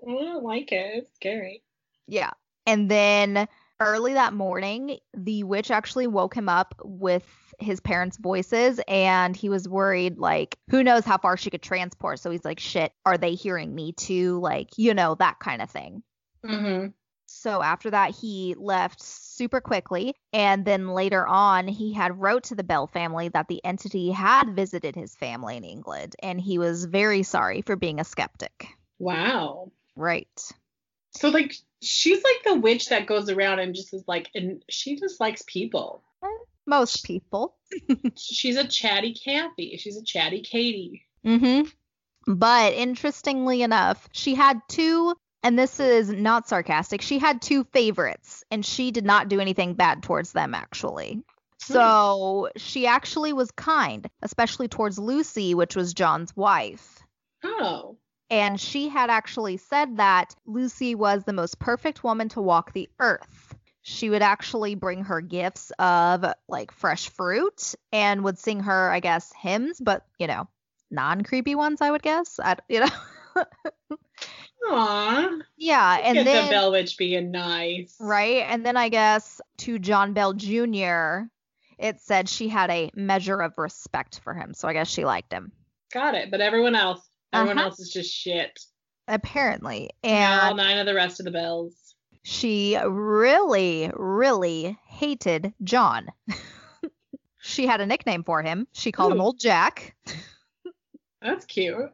don't 0.05 0.43
like 0.43 0.73
it. 0.73 0.97
It's 0.97 1.15
scary. 1.15 1.63
Yeah. 2.07 2.31
And 2.67 2.91
then 2.91 3.47
early 3.79 4.15
that 4.15 4.33
morning, 4.33 4.99
the 5.13 5.45
witch 5.45 5.71
actually 5.71 6.07
woke 6.07 6.35
him 6.35 6.49
up 6.49 6.75
with 6.83 7.25
his 7.57 7.79
parents' 7.79 8.17
voices 8.17 8.81
and 8.85 9.33
he 9.33 9.47
was 9.47 9.65
worried 9.65 10.17
like 10.17 10.57
who 10.71 10.83
knows 10.83 11.05
how 11.05 11.17
far 11.17 11.37
she 11.37 11.49
could 11.49 11.61
transport. 11.61 12.19
So 12.19 12.29
he's 12.29 12.43
like, 12.43 12.59
"Shit, 12.59 12.91
are 13.05 13.17
they 13.17 13.35
hearing 13.35 13.73
me 13.73 13.93
too?" 13.93 14.41
Like, 14.41 14.71
you 14.75 14.93
know, 14.93 15.15
that 15.15 15.39
kind 15.39 15.61
of 15.61 15.71
thing. 15.71 16.03
Mm-hmm. 16.45 16.87
So 17.25 17.61
after 17.61 17.89
that, 17.91 18.11
he 18.11 18.55
left 18.57 19.01
super 19.01 19.61
quickly. 19.61 20.15
And 20.31 20.65
then 20.65 20.89
later 20.89 21.25
on, 21.25 21.67
he 21.67 21.93
had 21.93 22.19
wrote 22.19 22.43
to 22.45 22.55
the 22.55 22.63
Bell 22.63 22.87
family 22.87 23.29
that 23.29 23.47
the 23.47 23.63
entity 23.65 24.11
had 24.11 24.55
visited 24.55 24.95
his 24.95 25.15
family 25.15 25.57
in 25.57 25.63
England 25.63 26.15
and 26.21 26.39
he 26.39 26.57
was 26.57 26.85
very 26.85 27.23
sorry 27.23 27.61
for 27.61 27.75
being 27.75 27.99
a 27.99 28.03
skeptic. 28.03 28.67
Wow. 28.99 29.71
Right. 29.95 30.51
So 31.11 31.29
like 31.29 31.53
she's 31.81 32.23
like 32.23 32.43
the 32.45 32.59
witch 32.59 32.89
that 32.89 33.07
goes 33.07 33.29
around 33.29 33.59
and 33.59 33.75
just 33.75 33.93
is 33.93 34.03
like 34.07 34.29
and 34.33 34.63
she 34.69 34.97
just 34.97 35.19
likes 35.19 35.43
people. 35.45 36.03
Most 36.65 37.03
people. 37.03 37.55
She's 38.17 38.55
a 38.55 38.65
chatty 38.65 39.13
Kathy. 39.13 39.77
She's 39.77 39.97
a 39.97 40.03
chatty 40.03 40.41
Katie. 40.41 41.03
Mm-hmm. 41.25 41.69
But 42.33 42.73
interestingly 42.73 43.61
enough, 43.63 44.07
she 44.13 44.35
had 44.35 44.61
two, 44.69 45.13
and 45.43 45.59
this 45.59 45.79
is 45.79 46.09
not 46.09 46.47
sarcastic, 46.47 47.01
she 47.01 47.19
had 47.19 47.41
two 47.41 47.65
favorites, 47.65 48.43
and 48.49 48.65
she 48.65 48.91
did 48.91 49.05
not 49.05 49.27
do 49.27 49.41
anything 49.41 49.73
bad 49.73 50.01
towards 50.01 50.31
them, 50.31 50.55
actually. 50.55 51.21
Hmm. 51.67 51.73
So 51.73 52.49
she 52.55 52.87
actually 52.87 53.33
was 53.33 53.51
kind, 53.51 54.09
especially 54.21 54.69
towards 54.69 54.97
Lucy, 54.97 55.53
which 55.53 55.75
was 55.75 55.93
John's 55.93 56.35
wife. 56.35 56.99
Oh. 57.43 57.97
And 58.29 58.59
she 58.59 58.87
had 58.87 59.09
actually 59.09 59.57
said 59.57 59.97
that 59.97 60.33
Lucy 60.45 60.95
was 60.95 61.23
the 61.23 61.33
most 61.33 61.59
perfect 61.59 62.03
woman 62.03 62.29
to 62.29 62.41
walk 62.41 62.71
the 62.71 62.89
earth. 62.99 63.55
She 63.81 64.09
would 64.09 64.21
actually 64.21 64.75
bring 64.75 65.03
her 65.03 65.19
gifts 65.19 65.71
of 65.77 66.25
like 66.47 66.71
fresh 66.71 67.09
fruit 67.09 67.75
and 67.91 68.23
would 68.23 68.39
sing 68.39 68.61
her, 68.61 68.89
I 68.89 69.01
guess, 69.01 69.31
hymns, 69.37 69.79
but 69.79 70.05
you 70.17 70.27
know, 70.27 70.47
non 70.89 71.23
creepy 71.23 71.53
ones, 71.53 71.81
I 71.81 71.91
would 71.91 72.01
guess. 72.01 72.39
I, 72.41 72.55
you 72.69 72.79
know, 72.79 72.87
Aw. 74.71 75.22
Yeah. 75.63 75.99
And 76.03 76.15
Get 76.15 76.25
then 76.25 76.45
the 76.45 76.51
Bell 76.51 76.71
Witch 76.71 76.97
being 76.97 77.31
nice. 77.31 77.95
right, 77.99 78.45
and 78.47 78.65
then 78.65 78.77
I 78.77 78.89
guess 78.89 79.41
to 79.59 79.79
John 79.79 80.13
Bell 80.13 80.33
Jr. 80.33 81.23
It 81.79 81.99
said 81.99 82.29
she 82.29 82.47
had 82.49 82.69
a 82.69 82.91
measure 82.95 83.39
of 83.41 83.57
respect 83.57 84.19
for 84.23 84.33
him, 84.33 84.53
so 84.53 84.67
I 84.67 84.73
guess 84.73 84.87
she 84.87 85.05
liked 85.05 85.33
him. 85.33 85.51
Got 85.91 86.15
it. 86.15 86.29
But 86.31 86.39
everyone 86.41 86.75
else, 86.75 87.01
everyone 87.33 87.57
Uh-huh. 87.57 87.67
else 87.69 87.79
is 87.79 87.91
just 87.91 88.13
shit. 88.13 88.59
Apparently, 89.07 89.89
And 90.03 90.41
all 90.41 90.55
nine 90.55 90.77
of 90.77 90.85
the 90.85 90.93
rest 90.93 91.19
of 91.19 91.25
the 91.25 91.31
bells. 91.31 91.73
she 92.23 92.77
really, 92.77 93.91
really 93.95 94.77
hated 94.87 95.53
John. 95.63 96.07
she 97.41 97.67
had 97.67 97.81
a 97.81 97.85
nickname 97.85 98.23
for 98.23 98.41
him. 98.41 98.67
She 98.71 98.91
called 98.93 99.11
him 99.13 99.19
Old 99.21 99.39
Jack. 99.39 99.95
That's 101.21 101.45
cute. 101.45 101.91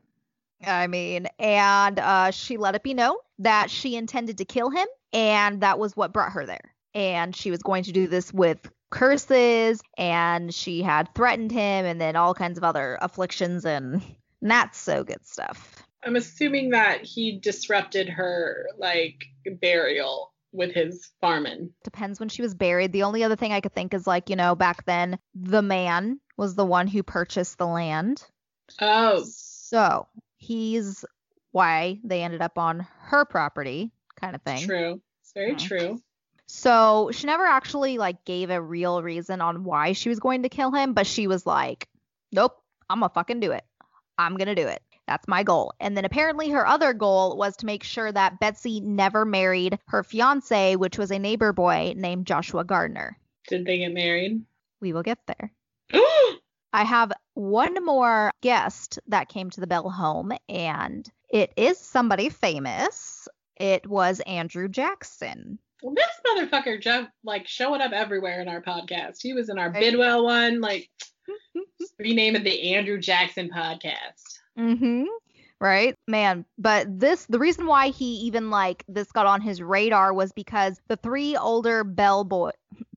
I 0.65 0.88
mean, 0.88 1.28
and 1.38 2.00
uh, 2.00 2.32
she 2.32 2.58
let 2.58 2.76
it 2.76 2.84
be 2.84 2.93
known 2.93 3.15
that 3.39 3.69
she 3.69 3.95
intended 3.95 4.38
to 4.39 4.45
kill 4.45 4.69
him, 4.69 4.88
and 5.13 5.62
that 5.62 5.80
was 5.80 5.95
what 5.95 6.13
brought 6.13 6.34
her 6.34 6.45
there. 6.45 6.74
And 6.93 7.36
she 7.36 7.52
was 7.52 7.62
going 7.62 7.84
to 7.84 7.91
do 7.91 8.08
this 8.08 8.34
with 8.34 8.60
curses, 8.89 9.82
and 9.98 10.54
she 10.54 10.82
had 10.82 11.13
threatened 11.15 11.52
him, 11.52 11.86
and 11.86 12.00
then 12.00 12.15
all 12.15 12.34
kinds 12.34 12.58
of 12.58 12.63
other 12.63 12.98
afflictions 13.02 13.65
and 13.65 14.02
not 14.41 14.76
so 14.76 15.04
good 15.04 15.26
stuff. 15.26 15.84
I'm 16.04 16.15
assuming 16.15 16.69
that 16.72 17.04
he 17.04 17.39
disrupted 17.39 18.08
her 18.10 18.67
like 18.78 19.26
burial 19.62 20.34
with 20.52 20.74
his 20.74 21.12
farming. 21.22 21.72
Depends 21.84 22.19
when 22.19 22.30
she 22.30 22.41
was 22.41 22.56
buried. 22.56 22.91
The 22.91 23.04
only 23.04 23.24
other 23.24 23.36
thing 23.36 23.52
I 23.52 23.62
could 23.62 23.74
think 23.74 23.93
is 23.93 24.08
like, 24.08 24.30
you 24.30 24.36
know, 24.36 24.56
back 24.56 24.86
then, 24.86 25.19
the 25.36 25.62
man 25.62 26.19
was 26.38 26.56
the 26.56 26.65
one 26.65 26.88
who 26.88 27.04
purchased 27.04 27.58
the 27.58 27.67
land. 27.67 28.24
Oh, 28.82 29.24
So 29.26 30.08
he's 30.39 31.06
why 31.52 31.99
they 32.04 32.23
ended 32.23 32.41
up 32.41 32.58
on 32.58 32.88
her 33.02 33.25
property, 33.25 33.91
kind 34.19 34.36
of 34.36 34.41
thing. 34.41 34.65
true. 34.65 35.02
It's 35.21 35.34
very 35.34 35.56
true. 35.56 36.02
So 36.47 37.12
she 37.13 37.28
never 37.28 37.45
actually 37.45 37.99
like 37.99 38.25
gave 38.25 38.49
a 38.49 38.62
real 38.62 39.04
reason 39.04 39.41
on 39.41 39.63
why 39.63 39.93
she 39.93 40.10
was 40.10 40.19
going 40.19 40.43
to 40.43 40.49
kill 40.49 40.71
him, 40.71 40.93
but 40.93 41.06
she 41.06 41.28
was 41.28 41.45
like, 41.45 41.88
"Nope, 42.32 42.58
I'm 42.89 43.02
gonna 43.02 43.13
fucking 43.13 43.39
do 43.39 43.52
it. 43.52 43.63
I'm 44.17 44.36
gonna 44.36 44.56
do 44.56 44.67
it. 44.67 44.82
That's 45.08 45.28
my 45.28 45.43
goal." 45.43 45.73
And 45.80 45.95
then 45.95 46.06
apparently 46.06 46.49
her 46.49 46.65
other 46.65 46.93
goal 46.93 47.38
was 47.38 47.56
to 47.58 47.67
make 47.67 47.84
sure 47.84 48.12
that 48.12 48.39
Betsy 48.39 48.80
never 48.80 49.25
married 49.25 49.78
her 49.88 50.04
fiance, 50.04 50.75
which 50.75 50.97
was 50.97 51.12
a 51.12 51.19
neighbor 51.19 51.54
boy 51.54 51.93
named 51.95 52.25
Joshua 52.25 52.63
Gardner. 52.63 53.17
Did 53.47 53.65
they 53.65 53.80
get 53.80 53.93
married? 53.93 54.41
We 54.82 54.93
will 54.93 55.04
get 55.04 55.19
there. 55.28 55.52
I 56.73 56.84
have 56.84 57.12
one 57.34 57.84
more 57.84 58.32
guest 58.41 58.99
that 59.08 59.29
came 59.29 59.49
to 59.51 59.62
the 59.62 59.67
Bell 59.67 59.89
home, 59.89 60.32
and 60.47 61.10
it 61.29 61.51
is 61.58 61.77
somebody 61.77 62.29
famous. 62.29 63.27
It 63.58 63.88
was 63.88 64.19
Andrew 64.21 64.67
Jackson. 64.67 65.60
Well, 65.82 65.95
this 65.95 66.08
motherfucker 66.27 66.82
jumped 66.82 67.12
like 67.23 67.47
showing 67.47 67.82
up 67.82 67.91
everywhere 67.91 68.41
in 68.41 68.47
our 68.47 68.62
podcast. 68.62 69.21
He 69.21 69.34
was 69.34 69.49
in 69.49 69.58
our 69.58 69.71
Right. 69.71 69.82
Bidwell 69.82 70.25
one, 70.25 70.62
like 70.62 70.89
rename 71.99 72.36
it 72.36 72.43
the 72.43 72.73
Andrew 72.75 72.99
Jackson 72.99 73.49
podcast. 73.49 74.39
Mm-hmm. 74.58 75.05
Right, 75.62 75.95
man. 76.08 76.45
But 76.58 76.99
this, 76.99 77.25
the 77.25 77.39
reason 77.39 77.65
why 77.65 77.89
he 77.89 78.05
even 78.27 78.49
like 78.49 78.84
this 78.88 79.12
got 79.12 79.25
on 79.25 79.41
his 79.41 79.62
radar 79.62 80.13
was 80.13 80.32
because 80.32 80.79
the 80.88 80.95
three 80.95 81.36
older 81.36 81.84
Bell 81.84 82.23
boy, 82.23 82.51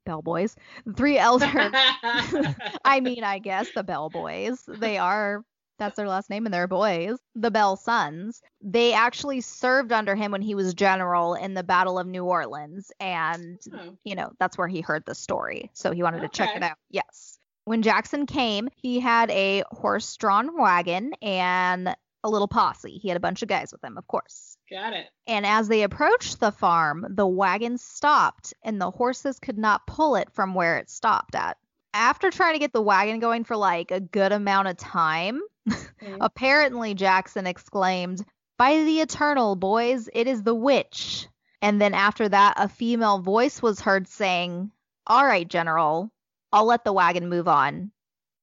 Bell 0.04 0.22
boys, 0.22 0.56
three 0.96 1.18
elder. 1.18 1.46
I 2.84 3.00
mean, 3.00 3.24
I 3.24 3.38
guess 3.38 3.68
the 3.74 3.82
Bell 3.82 4.10
boys. 4.10 4.62
They 4.66 4.98
are. 4.98 5.44
That's 5.78 5.96
their 5.96 6.06
last 6.06 6.30
name, 6.30 6.44
and 6.46 6.54
they're 6.54 6.68
boys. 6.68 7.18
The 7.34 7.50
Bell 7.50 7.76
sons. 7.76 8.40
They 8.60 8.92
actually 8.92 9.40
served 9.40 9.90
under 9.90 10.14
him 10.14 10.30
when 10.30 10.42
he 10.42 10.54
was 10.54 10.74
general 10.74 11.34
in 11.34 11.54
the 11.54 11.64
Battle 11.64 11.98
of 11.98 12.06
New 12.06 12.24
Orleans, 12.24 12.92
and 13.00 13.58
Oh, 13.72 13.96
you 14.04 14.14
know, 14.14 14.30
that's 14.38 14.56
where 14.56 14.68
he 14.68 14.80
heard 14.80 15.04
the 15.06 15.14
story. 15.14 15.70
So 15.72 15.92
he 15.92 16.02
wanted 16.02 16.20
to 16.20 16.28
check 16.28 16.54
it 16.54 16.62
out. 16.62 16.76
Yes. 16.90 17.38
When 17.64 17.82
Jackson 17.82 18.26
came, 18.26 18.68
he 18.74 18.98
had 19.00 19.30
a 19.30 19.62
horse 19.70 20.16
drawn 20.16 20.58
wagon 20.58 21.12
and 21.22 21.94
a 22.24 22.30
little 22.30 22.48
posse. 22.48 22.98
He 22.98 23.08
had 23.08 23.16
a 23.16 23.20
bunch 23.20 23.42
of 23.42 23.48
guys 23.48 23.72
with 23.72 23.82
him, 23.82 23.98
of 23.98 24.06
course. 24.06 24.56
got 24.70 24.92
it. 24.92 25.06
And 25.26 25.44
as 25.46 25.68
they 25.68 25.82
approached 25.82 26.40
the 26.40 26.52
farm, 26.52 27.06
the 27.10 27.26
wagon 27.26 27.78
stopped 27.78 28.54
and 28.62 28.80
the 28.80 28.90
horses 28.90 29.38
could 29.38 29.58
not 29.58 29.86
pull 29.86 30.16
it 30.16 30.28
from 30.32 30.54
where 30.54 30.78
it 30.78 30.88
stopped 30.90 31.34
at. 31.34 31.56
After 31.94 32.30
trying 32.30 32.54
to 32.54 32.58
get 32.58 32.72
the 32.72 32.80
wagon 32.80 33.18
going 33.20 33.44
for 33.44 33.56
like 33.56 33.90
a 33.90 34.00
good 34.00 34.32
amount 34.32 34.68
of 34.68 34.76
time, 34.76 35.40
Mm. 35.68 36.16
apparently 36.20 36.94
Jackson 36.94 37.46
exclaimed, 37.46 38.24
By 38.58 38.82
the 38.82 38.98
eternal, 39.00 39.54
boys, 39.54 40.08
it 40.12 40.26
is 40.26 40.42
the 40.42 40.54
witch. 40.56 41.28
And 41.60 41.80
then 41.80 41.94
after 41.94 42.28
that, 42.28 42.54
a 42.56 42.68
female 42.68 43.20
voice 43.20 43.62
was 43.62 43.80
heard 43.80 44.08
saying, 44.08 44.72
All 45.06 45.24
right, 45.24 45.46
General, 45.46 46.10
I'll 46.52 46.64
let 46.64 46.82
the 46.84 46.92
wagon 46.92 47.28
move 47.28 47.46
on. 47.46 47.92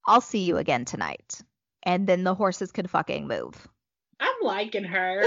I'll 0.08 0.22
see 0.22 0.44
you 0.46 0.56
again 0.56 0.86
tonight. 0.86 1.42
And 1.84 2.06
then 2.08 2.24
the 2.24 2.36
horses 2.36 2.72
could 2.72 2.90
fucking 2.90 3.28
move. 3.28 3.68
I'm 4.20 4.34
liking 4.42 4.84
her. 4.84 5.24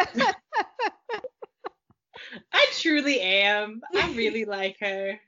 I 2.52 2.66
truly 2.78 3.20
am. 3.20 3.80
I 3.94 4.12
really 4.14 4.44
like 4.44 4.76
her. 4.80 5.18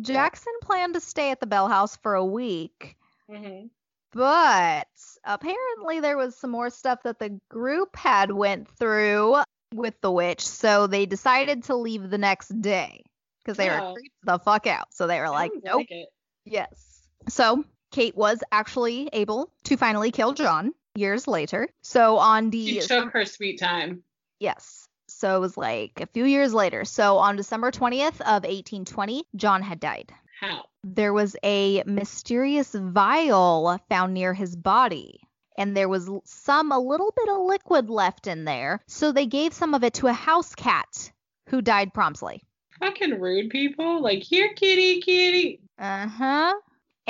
Jackson 0.00 0.52
planned 0.62 0.94
to 0.94 1.00
stay 1.00 1.30
at 1.30 1.40
the 1.40 1.46
Bell 1.46 1.68
House 1.68 1.96
for 1.96 2.14
a 2.14 2.24
week, 2.24 2.96
hmm 3.30 3.66
but 4.12 4.88
apparently 5.24 6.00
there 6.00 6.16
was 6.16 6.34
some 6.36 6.50
more 6.50 6.68
stuff 6.68 6.98
that 7.04 7.20
the 7.20 7.38
group 7.48 7.94
had 7.94 8.32
went 8.32 8.66
through 8.76 9.36
with 9.72 9.94
the 10.00 10.10
witch, 10.10 10.44
so 10.44 10.88
they 10.88 11.06
decided 11.06 11.62
to 11.64 11.76
leave 11.76 12.10
the 12.10 12.18
next 12.18 12.48
day 12.60 13.04
because 13.44 13.56
they 13.56 13.68
were 13.68 13.80
Oh. 13.80 13.92
creeped 13.94 14.16
the 14.24 14.40
fuck 14.40 14.66
out. 14.66 14.92
So 14.92 15.06
they 15.06 15.20
were 15.20 15.30
like, 15.30 15.52
nope. 15.62 15.86
like. 15.88 16.08
Yes. 16.44 17.02
So 17.28 17.64
Kate 17.90 18.16
was 18.16 18.42
actually 18.52 19.08
able 19.12 19.50
to 19.64 19.76
finally 19.76 20.10
kill 20.10 20.32
John 20.32 20.72
years 20.94 21.26
later. 21.28 21.68
So 21.82 22.18
on 22.18 22.50
the 22.50 22.66
She 22.66 22.80
took 22.80 23.10
her 23.12 23.24
sweet 23.24 23.58
time. 23.58 24.02
yes. 24.38 24.86
So 25.08 25.36
it 25.36 25.40
was 25.40 25.56
like 25.56 26.00
a 26.00 26.06
few 26.06 26.24
years 26.24 26.54
later. 26.54 26.84
So 26.84 27.18
on 27.18 27.34
December 27.34 27.72
20th 27.72 28.20
of 28.20 28.44
1820, 28.44 29.24
John 29.34 29.60
had 29.60 29.80
died. 29.80 30.12
How? 30.40 30.66
There 30.84 31.12
was 31.12 31.34
a 31.42 31.82
mysterious 31.84 32.72
vial 32.72 33.78
found 33.88 34.14
near 34.14 34.32
his 34.32 34.54
body. 34.54 35.20
And 35.58 35.76
there 35.76 35.88
was 35.88 36.08
some, 36.24 36.70
a 36.72 36.78
little 36.78 37.12
bit 37.16 37.28
of 37.28 37.42
liquid 37.42 37.90
left 37.90 38.28
in 38.28 38.44
there. 38.44 38.80
So 38.86 39.10
they 39.12 39.26
gave 39.26 39.52
some 39.52 39.74
of 39.74 39.82
it 39.82 39.94
to 39.94 40.06
a 40.06 40.12
house 40.12 40.54
cat 40.54 41.10
who 41.48 41.60
died 41.60 41.92
promptly. 41.92 42.42
Fucking 42.78 43.20
rude 43.20 43.50
people. 43.50 44.00
Like, 44.00 44.22
here, 44.22 44.54
kitty, 44.54 45.00
kitty. 45.02 45.60
Uh 45.78 46.06
huh. 46.06 46.54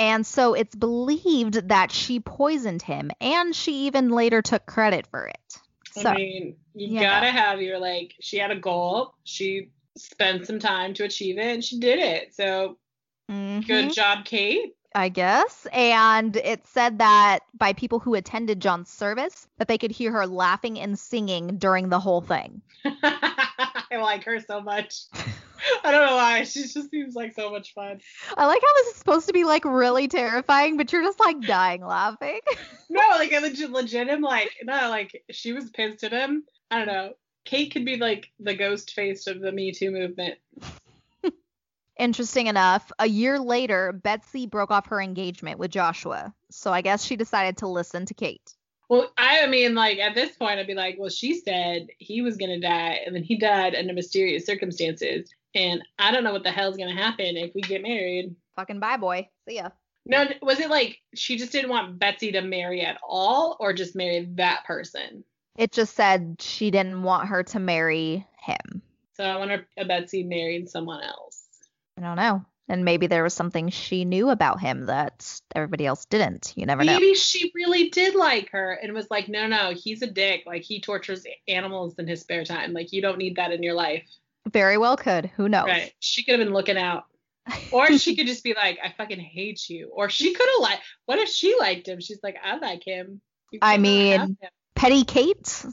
And 0.01 0.25
so 0.25 0.55
it's 0.55 0.73
believed 0.73 1.69
that 1.69 1.91
she 1.91 2.19
poisoned 2.19 2.81
him, 2.81 3.11
and 3.21 3.55
she 3.55 3.85
even 3.85 4.09
later 4.09 4.41
took 4.41 4.65
credit 4.65 5.05
for 5.05 5.27
it. 5.27 5.59
So, 5.91 6.09
I 6.09 6.15
mean, 6.15 6.55
you 6.73 6.87
yeah. 6.87 7.01
gotta 7.01 7.29
have 7.29 7.61
your 7.61 7.77
like. 7.77 8.15
She 8.19 8.39
had 8.39 8.49
a 8.49 8.55
goal. 8.55 9.13
She 9.25 9.69
spent 9.95 10.47
some 10.47 10.57
time 10.57 10.95
to 10.95 11.03
achieve 11.03 11.37
it, 11.37 11.45
and 11.45 11.63
she 11.63 11.77
did 11.77 11.99
it. 11.99 12.33
So 12.33 12.79
mhm, 13.29 13.67
good 13.67 13.93
job, 13.93 14.25
Kate. 14.25 14.75
I 14.95 15.09
guess. 15.09 15.67
And 15.71 16.35
it 16.35 16.65
said 16.65 16.97
that 16.97 17.41
by 17.53 17.73
people 17.73 17.99
who 17.99 18.15
attended 18.15 18.59
John's 18.59 18.89
service, 18.89 19.47
that 19.59 19.67
they 19.67 19.77
could 19.77 19.91
hear 19.91 20.11
her 20.13 20.25
laughing 20.25 20.79
and 20.79 20.97
singing 20.97 21.57
during 21.57 21.89
the 21.89 21.99
whole 21.99 22.21
thing. 22.21 22.63
I 22.85 23.97
like 24.01 24.23
her 24.23 24.39
so 24.39 24.61
much. 24.61 25.03
I 25.83 25.91
don't 25.91 26.05
know 26.05 26.15
why. 26.15 26.43
She 26.43 26.61
just 26.61 26.89
seems 26.89 27.15
like 27.15 27.33
so 27.33 27.51
much 27.51 27.73
fun. 27.73 28.01
I 28.37 28.45
like 28.45 28.61
how 28.61 28.73
this 28.75 28.87
is 28.87 28.95
supposed 28.95 29.27
to 29.27 29.33
be 29.33 29.43
like 29.43 29.65
really 29.65 30.07
terrifying, 30.07 30.77
but 30.77 30.91
you're 30.91 31.03
just 31.03 31.19
like 31.19 31.41
dying 31.41 31.85
laughing. 31.85 32.39
No, 32.93 33.01
like 33.11 33.31
I 33.31 33.39
legit, 33.39 33.71
legit 33.71 34.09
am 34.09 34.19
like, 34.19 34.51
no, 34.63 34.89
like 34.89 35.23
she 35.31 35.53
was 35.53 35.69
pissed 35.69 36.03
at 36.03 36.11
him. 36.11 36.43
I 36.69 36.79
don't 36.79 36.87
know. 36.87 37.13
Kate 37.45 37.71
could 37.71 37.85
be 37.85 37.95
like 37.95 38.29
the 38.37 38.53
ghost 38.53 38.91
face 38.91 39.27
of 39.27 39.39
the 39.39 39.53
Me 39.53 39.71
Too 39.71 39.91
movement. 39.91 40.37
Interesting 41.97 42.47
enough, 42.47 42.91
a 42.99 43.07
year 43.07 43.39
later, 43.39 43.93
Betsy 43.93 44.45
broke 44.45 44.71
off 44.71 44.87
her 44.87 44.99
engagement 44.99 45.57
with 45.57 45.71
Joshua. 45.71 46.33
So 46.49 46.73
I 46.73 46.81
guess 46.81 47.01
she 47.01 47.15
decided 47.15 47.57
to 47.57 47.67
listen 47.67 48.05
to 48.07 48.13
Kate. 48.13 48.55
Well, 48.91 49.09
I 49.17 49.47
mean, 49.47 49.73
like 49.73 49.99
at 49.99 50.15
this 50.15 50.35
point, 50.35 50.59
I'd 50.59 50.67
be 50.67 50.73
like, 50.73 50.97
well, 50.99 51.09
she 51.09 51.39
said 51.39 51.87
he 51.97 52.21
was 52.21 52.35
gonna 52.35 52.59
die, 52.59 52.99
and 53.05 53.15
then 53.15 53.23
he 53.23 53.37
died 53.37 53.73
under 53.73 53.93
mysterious 53.93 54.45
circumstances, 54.45 55.33
and 55.55 55.81
I 55.97 56.11
don't 56.11 56.25
know 56.25 56.33
what 56.33 56.43
the 56.43 56.51
hell's 56.51 56.75
gonna 56.75 56.93
happen 56.93 57.37
if 57.37 57.55
we 57.55 57.61
get 57.61 57.81
married. 57.81 58.35
Fucking 58.57 58.81
bye, 58.81 58.97
boy. 58.97 59.29
See 59.47 59.55
ya. 59.55 59.69
No, 60.05 60.25
was 60.41 60.59
it 60.59 60.69
like 60.69 60.97
she 61.15 61.37
just 61.37 61.53
didn't 61.53 61.69
want 61.69 61.99
Betsy 61.99 62.33
to 62.33 62.41
marry 62.41 62.81
at 62.81 62.97
all, 63.01 63.55
or 63.61 63.71
just 63.71 63.95
marry 63.95 64.27
that 64.33 64.65
person? 64.65 65.23
It 65.55 65.71
just 65.71 65.95
said 65.95 66.35
she 66.41 66.69
didn't 66.69 67.01
want 67.01 67.29
her 67.29 67.43
to 67.43 67.59
marry 67.61 68.27
him. 68.41 68.81
So 69.13 69.23
I 69.23 69.37
wonder 69.37 69.65
if 69.77 69.87
Betsy 69.87 70.23
married 70.23 70.69
someone 70.69 71.01
else. 71.01 71.47
I 71.97 72.01
don't 72.01 72.17
know. 72.17 72.43
And 72.71 72.85
maybe 72.85 73.07
there 73.07 73.21
was 73.21 73.33
something 73.33 73.67
she 73.67 74.05
knew 74.05 74.29
about 74.29 74.61
him 74.61 74.85
that 74.85 75.41
everybody 75.53 75.85
else 75.85 76.05
didn't. 76.05 76.53
You 76.55 76.65
never 76.65 76.85
know. 76.85 76.93
Maybe 76.93 77.15
she 77.15 77.51
really 77.53 77.89
did 77.89 78.15
like 78.15 78.49
her 78.51 78.71
and 78.71 78.93
was 78.93 79.07
like, 79.11 79.27
no, 79.27 79.45
no, 79.45 79.73
he's 79.75 80.01
a 80.01 80.07
dick. 80.07 80.43
Like 80.45 80.61
he 80.61 80.79
tortures 80.79 81.25
animals 81.49 81.95
in 81.99 82.07
his 82.07 82.21
spare 82.21 82.45
time. 82.45 82.71
Like 82.71 82.93
you 82.93 83.01
don't 83.01 83.17
need 83.17 83.35
that 83.35 83.51
in 83.51 83.61
your 83.61 83.73
life. 83.73 84.05
Very 84.49 84.77
well 84.77 84.95
could. 84.95 85.25
Who 85.35 85.49
knows? 85.49 85.65
Right. 85.67 85.91
She 85.99 86.23
could 86.23 86.39
have 86.39 86.45
been 86.45 86.53
looking 86.53 86.77
out. 86.77 87.03
Or 87.73 87.91
she 87.97 88.15
could 88.15 88.27
just 88.27 88.43
be 88.43 88.53
like, 88.53 88.79
I 88.81 88.93
fucking 88.97 89.19
hate 89.19 89.69
you. 89.69 89.89
Or 89.91 90.09
she 90.09 90.33
could 90.33 90.47
have 90.47 90.61
liked, 90.61 90.83
what 91.07 91.19
if 91.19 91.27
she 91.27 91.57
liked 91.59 91.89
him? 91.89 91.99
She's 91.99 92.19
like, 92.23 92.37
I 92.41 92.55
like 92.55 92.87
him. 92.87 93.19
I 93.61 93.79
mean- 93.79 94.17
him. 94.21 94.37
Petty 94.75 95.03
Kate? 95.03 95.65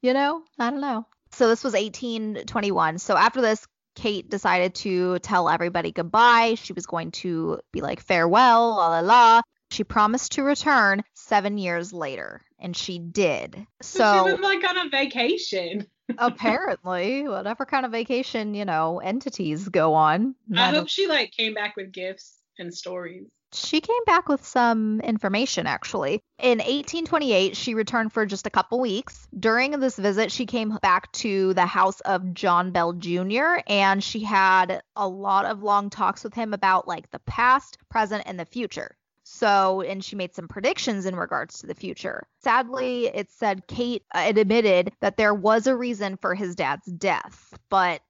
You 0.00 0.12
know? 0.12 0.42
I 0.58 0.70
don't 0.70 0.80
know. 0.80 1.06
So 1.30 1.48
this 1.48 1.62
was 1.62 1.74
1821. 1.74 2.98
So 2.98 3.16
after 3.16 3.40
this, 3.40 3.64
Kate 3.94 4.28
decided 4.28 4.74
to 4.76 5.18
tell 5.20 5.48
everybody 5.48 5.92
goodbye. 5.92 6.54
She 6.54 6.72
was 6.72 6.86
going 6.86 7.10
to 7.12 7.60
be 7.72 7.80
like, 7.80 8.00
farewell, 8.00 8.76
la 8.76 8.88
la 8.88 9.00
la. 9.00 9.40
She 9.70 9.84
promised 9.84 10.32
to 10.32 10.42
return 10.42 11.02
seven 11.14 11.56
years 11.56 11.92
later, 11.92 12.42
and 12.58 12.76
she 12.76 12.98
did. 12.98 13.66
So 13.80 14.24
she 14.26 14.32
was 14.32 14.40
like 14.40 14.68
on 14.68 14.86
a 14.86 14.90
vacation. 14.90 15.86
apparently, 16.18 17.26
whatever 17.26 17.64
kind 17.64 17.86
of 17.86 17.92
vacation, 17.92 18.54
you 18.54 18.64
know, 18.64 18.98
entities 18.98 19.68
go 19.68 19.94
on. 19.94 20.34
I 20.54 20.70
hope 20.70 20.88
she 20.88 21.06
like 21.06 21.30
came 21.32 21.54
back 21.54 21.76
with 21.76 21.92
gifts 21.92 22.38
and 22.58 22.72
stories. 22.72 23.30
She 23.54 23.80
came 23.80 24.04
back 24.06 24.28
with 24.28 24.46
some 24.46 25.00
information 25.00 25.66
actually. 25.66 26.22
In 26.38 26.58
1828, 26.58 27.56
she 27.56 27.74
returned 27.74 28.12
for 28.12 28.26
just 28.26 28.46
a 28.46 28.50
couple 28.50 28.80
weeks. 28.80 29.26
During 29.38 29.78
this 29.78 29.96
visit, 29.96 30.32
she 30.32 30.46
came 30.46 30.78
back 30.82 31.12
to 31.12 31.54
the 31.54 31.66
house 31.66 32.00
of 32.00 32.34
John 32.34 32.72
Bell 32.72 32.94
Jr. 32.94 33.60
and 33.66 34.02
she 34.02 34.20
had 34.20 34.82
a 34.96 35.06
lot 35.06 35.44
of 35.44 35.62
long 35.62 35.90
talks 35.90 36.24
with 36.24 36.34
him 36.34 36.54
about 36.54 36.88
like 36.88 37.10
the 37.10 37.20
past, 37.20 37.78
present, 37.88 38.24
and 38.26 38.38
the 38.38 38.44
future. 38.44 38.96
So, 39.24 39.82
and 39.82 40.04
she 40.04 40.16
made 40.16 40.34
some 40.34 40.48
predictions 40.48 41.06
in 41.06 41.14
regards 41.14 41.60
to 41.60 41.66
the 41.66 41.74
future. 41.74 42.26
Sadly, 42.42 43.06
it 43.06 43.30
said 43.30 43.66
Kate 43.66 44.02
uh, 44.12 44.24
admitted 44.34 44.92
that 45.00 45.16
there 45.16 45.34
was 45.34 45.66
a 45.66 45.76
reason 45.76 46.16
for 46.16 46.34
his 46.34 46.56
dad's 46.56 46.86
death, 46.86 47.54
but 47.70 48.02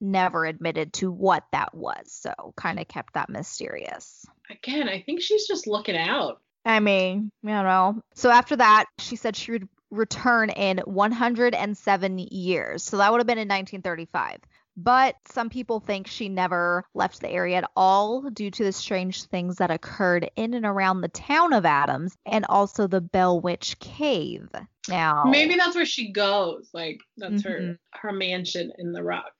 never 0.00 0.44
admitted 0.44 0.92
to 0.94 1.10
what 1.10 1.44
that 1.52 1.74
was. 1.74 2.12
So, 2.12 2.52
kind 2.56 2.80
of 2.80 2.88
kept 2.88 3.14
that 3.14 3.30
mysterious. 3.30 4.26
Again, 4.50 4.88
I 4.88 5.00
think 5.00 5.20
she's 5.20 5.46
just 5.46 5.66
looking 5.66 5.96
out. 5.96 6.40
I 6.64 6.80
mean, 6.80 7.30
you 7.42 7.50
know. 7.50 8.00
So, 8.14 8.30
after 8.30 8.56
that, 8.56 8.86
she 8.98 9.16
said 9.16 9.36
she 9.36 9.52
would 9.52 9.68
return 9.90 10.50
in 10.50 10.78
107 10.78 12.18
years. 12.18 12.84
So, 12.84 12.96
that 12.96 13.10
would 13.10 13.20
have 13.20 13.26
been 13.26 13.38
in 13.38 13.48
1935 13.48 14.40
but 14.76 15.16
some 15.26 15.50
people 15.50 15.80
think 15.80 16.06
she 16.06 16.28
never 16.28 16.84
left 16.94 17.20
the 17.20 17.30
area 17.30 17.58
at 17.58 17.70
all 17.76 18.22
due 18.30 18.50
to 18.50 18.64
the 18.64 18.72
strange 18.72 19.24
things 19.24 19.56
that 19.56 19.70
occurred 19.70 20.30
in 20.36 20.54
and 20.54 20.66
around 20.66 21.00
the 21.00 21.08
town 21.08 21.52
of 21.52 21.64
Adams 21.64 22.16
and 22.26 22.44
also 22.48 22.86
the 22.86 23.00
Bell 23.00 23.40
Witch 23.40 23.78
Cave. 23.78 24.48
Now, 24.88 25.24
maybe 25.26 25.54
that's 25.54 25.76
where 25.76 25.86
she 25.86 26.10
goes. 26.10 26.68
Like 26.72 27.00
that's 27.16 27.42
mm-hmm. 27.42 27.66
her 27.66 27.78
her 27.92 28.12
mansion 28.12 28.72
in 28.78 28.92
the 28.92 29.02
rock 29.02 29.32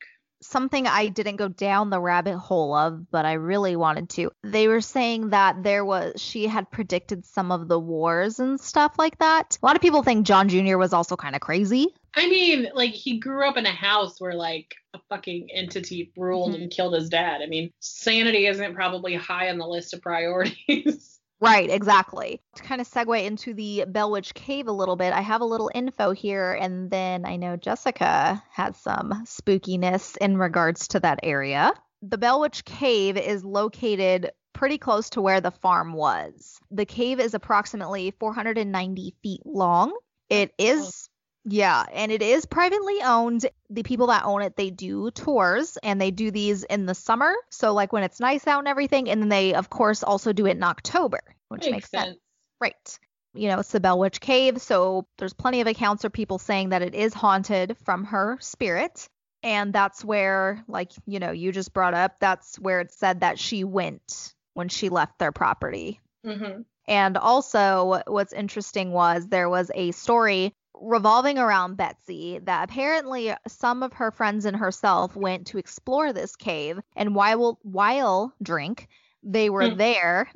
something 0.44 0.86
I 0.86 1.08
didn't 1.08 1.36
go 1.36 1.48
down 1.48 1.90
the 1.90 2.00
rabbit 2.00 2.38
hole 2.38 2.74
of, 2.74 3.10
but 3.10 3.24
I 3.24 3.34
really 3.34 3.76
wanted 3.76 4.10
to. 4.10 4.30
They 4.42 4.68
were 4.68 4.80
saying 4.80 5.30
that 5.30 5.62
there 5.62 5.84
was 5.84 6.20
she 6.20 6.46
had 6.46 6.70
predicted 6.70 7.24
some 7.24 7.50
of 7.52 7.68
the 7.68 7.78
wars 7.78 8.38
and 8.38 8.60
stuff 8.60 8.94
like 8.98 9.18
that. 9.18 9.58
A 9.62 9.66
lot 9.66 9.76
of 9.76 9.82
people 9.82 10.02
think 10.02 10.26
John 10.26 10.48
Jr. 10.48 10.76
was 10.76 10.92
also 10.92 11.16
kind 11.16 11.34
of 11.34 11.40
crazy. 11.40 11.94
I 12.16 12.28
mean, 12.28 12.68
like 12.74 12.92
he 12.92 13.18
grew 13.18 13.48
up 13.48 13.56
in 13.56 13.66
a 13.66 13.72
house 13.72 14.20
where 14.20 14.34
like 14.34 14.74
a 14.94 15.00
fucking 15.08 15.48
entity 15.52 16.12
ruled 16.16 16.52
mm-hmm. 16.52 16.62
and 16.62 16.70
killed 16.70 16.94
his 16.94 17.08
dad. 17.08 17.42
I 17.42 17.46
mean, 17.46 17.72
sanity 17.80 18.46
isn't 18.46 18.74
probably 18.74 19.14
high 19.14 19.50
on 19.50 19.58
the 19.58 19.66
list 19.66 19.94
of 19.94 20.02
priorities. 20.02 21.10
Right, 21.40 21.68
exactly. 21.68 22.40
To 22.56 22.62
kind 22.62 22.80
of 22.80 22.88
segue 22.88 23.24
into 23.24 23.54
the 23.54 23.84
Bell 23.86 24.10
Witch 24.10 24.34
Cave 24.34 24.66
a 24.66 24.72
little 24.72 24.96
bit, 24.96 25.12
I 25.12 25.20
have 25.20 25.40
a 25.40 25.46
little 25.46 25.70
info 25.74 26.12
here, 26.12 26.52
and 26.52 26.90
then 26.90 27.26
I 27.26 27.36
know 27.36 27.56
Jessica 27.56 28.42
has 28.50 28.76
some 28.76 29.10
spookiness 29.26 30.16
in 30.16 30.38
regards 30.38 30.88
to 30.88 31.00
that 31.00 31.20
area. 31.22 31.72
The 32.02 32.18
Bell 32.18 32.40
Witch 32.40 32.64
Cave 32.64 33.16
is 33.16 33.44
located 33.44 34.30
pretty 34.52 34.78
close 34.78 35.10
to 35.10 35.20
where 35.20 35.40
the 35.40 35.50
farm 35.50 35.92
was. 35.92 36.58
The 36.70 36.86
cave 36.86 37.20
is 37.20 37.34
approximately 37.34 38.12
490 38.12 39.14
feet 39.22 39.40
long. 39.44 39.92
It 40.30 40.52
is 40.58 41.08
yeah, 41.44 41.84
and 41.92 42.10
it 42.10 42.22
is 42.22 42.46
privately 42.46 43.02
owned. 43.02 43.46
The 43.70 43.82
people 43.82 44.06
that 44.08 44.24
own 44.24 44.42
it, 44.42 44.56
they 44.56 44.70
do 44.70 45.10
tours 45.10 45.76
and 45.82 46.00
they 46.00 46.10
do 46.10 46.30
these 46.30 46.62
in 46.64 46.86
the 46.86 46.94
summer. 46.94 47.34
So 47.50 47.72
like 47.72 47.92
when 47.92 48.02
it's 48.02 48.20
nice 48.20 48.46
out 48.46 48.60
and 48.60 48.68
everything. 48.68 49.10
And 49.10 49.20
then 49.20 49.28
they 49.28 49.54
of 49.54 49.68
course 49.68 50.02
also 50.02 50.32
do 50.32 50.46
it 50.46 50.56
in 50.56 50.62
October, 50.62 51.20
which 51.48 51.62
makes, 51.62 51.72
makes 51.72 51.90
sense. 51.90 52.04
sense. 52.04 52.18
Right. 52.60 52.98
You 53.34 53.48
know, 53.48 53.58
it's 53.58 53.72
the 53.72 53.80
Bell 53.80 53.98
Witch 53.98 54.20
Cave, 54.20 54.62
so 54.62 55.06
there's 55.18 55.32
plenty 55.32 55.60
of 55.60 55.66
accounts 55.66 56.04
of 56.04 56.12
people 56.12 56.38
saying 56.38 56.68
that 56.68 56.82
it 56.82 56.94
is 56.94 57.12
haunted 57.12 57.76
from 57.84 58.04
her 58.04 58.38
spirit. 58.40 59.08
And 59.42 59.72
that's 59.72 60.04
where, 60.04 60.64
like, 60.68 60.92
you 61.04 61.18
know, 61.18 61.32
you 61.32 61.52
just 61.52 61.74
brought 61.74 61.94
up, 61.94 62.20
that's 62.20 62.58
where 62.58 62.80
it 62.80 62.92
said 62.92 63.20
that 63.20 63.38
she 63.38 63.64
went 63.64 64.32
when 64.54 64.68
she 64.68 64.88
left 64.88 65.18
their 65.18 65.32
property. 65.32 66.00
Mm-hmm. 66.24 66.62
And 66.86 67.16
also, 67.16 68.02
what's 68.06 68.32
interesting 68.32 68.92
was 68.92 69.26
there 69.26 69.50
was 69.50 69.70
a 69.74 69.90
story 69.90 70.54
revolving 70.80 71.38
around 71.38 71.76
Betsy 71.76 72.38
that 72.40 72.68
apparently 72.68 73.32
some 73.46 73.82
of 73.82 73.92
her 73.94 74.10
friends 74.10 74.44
and 74.44 74.56
herself 74.56 75.14
went 75.16 75.46
to 75.48 75.58
explore 75.58 76.12
this 76.12 76.36
cave 76.36 76.80
and 76.96 77.14
while 77.14 77.58
while 77.62 78.32
drink 78.42 78.88
they 79.22 79.48
were 79.50 79.70
hmm. 79.70 79.76
there 79.76 80.30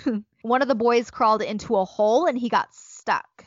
one 0.42 0.62
of 0.62 0.68
the 0.68 0.74
boys 0.74 1.10
crawled 1.10 1.42
into 1.42 1.76
a 1.76 1.84
hole 1.84 2.26
and 2.26 2.38
he 2.38 2.48
got 2.48 2.74
stuck 2.74 3.44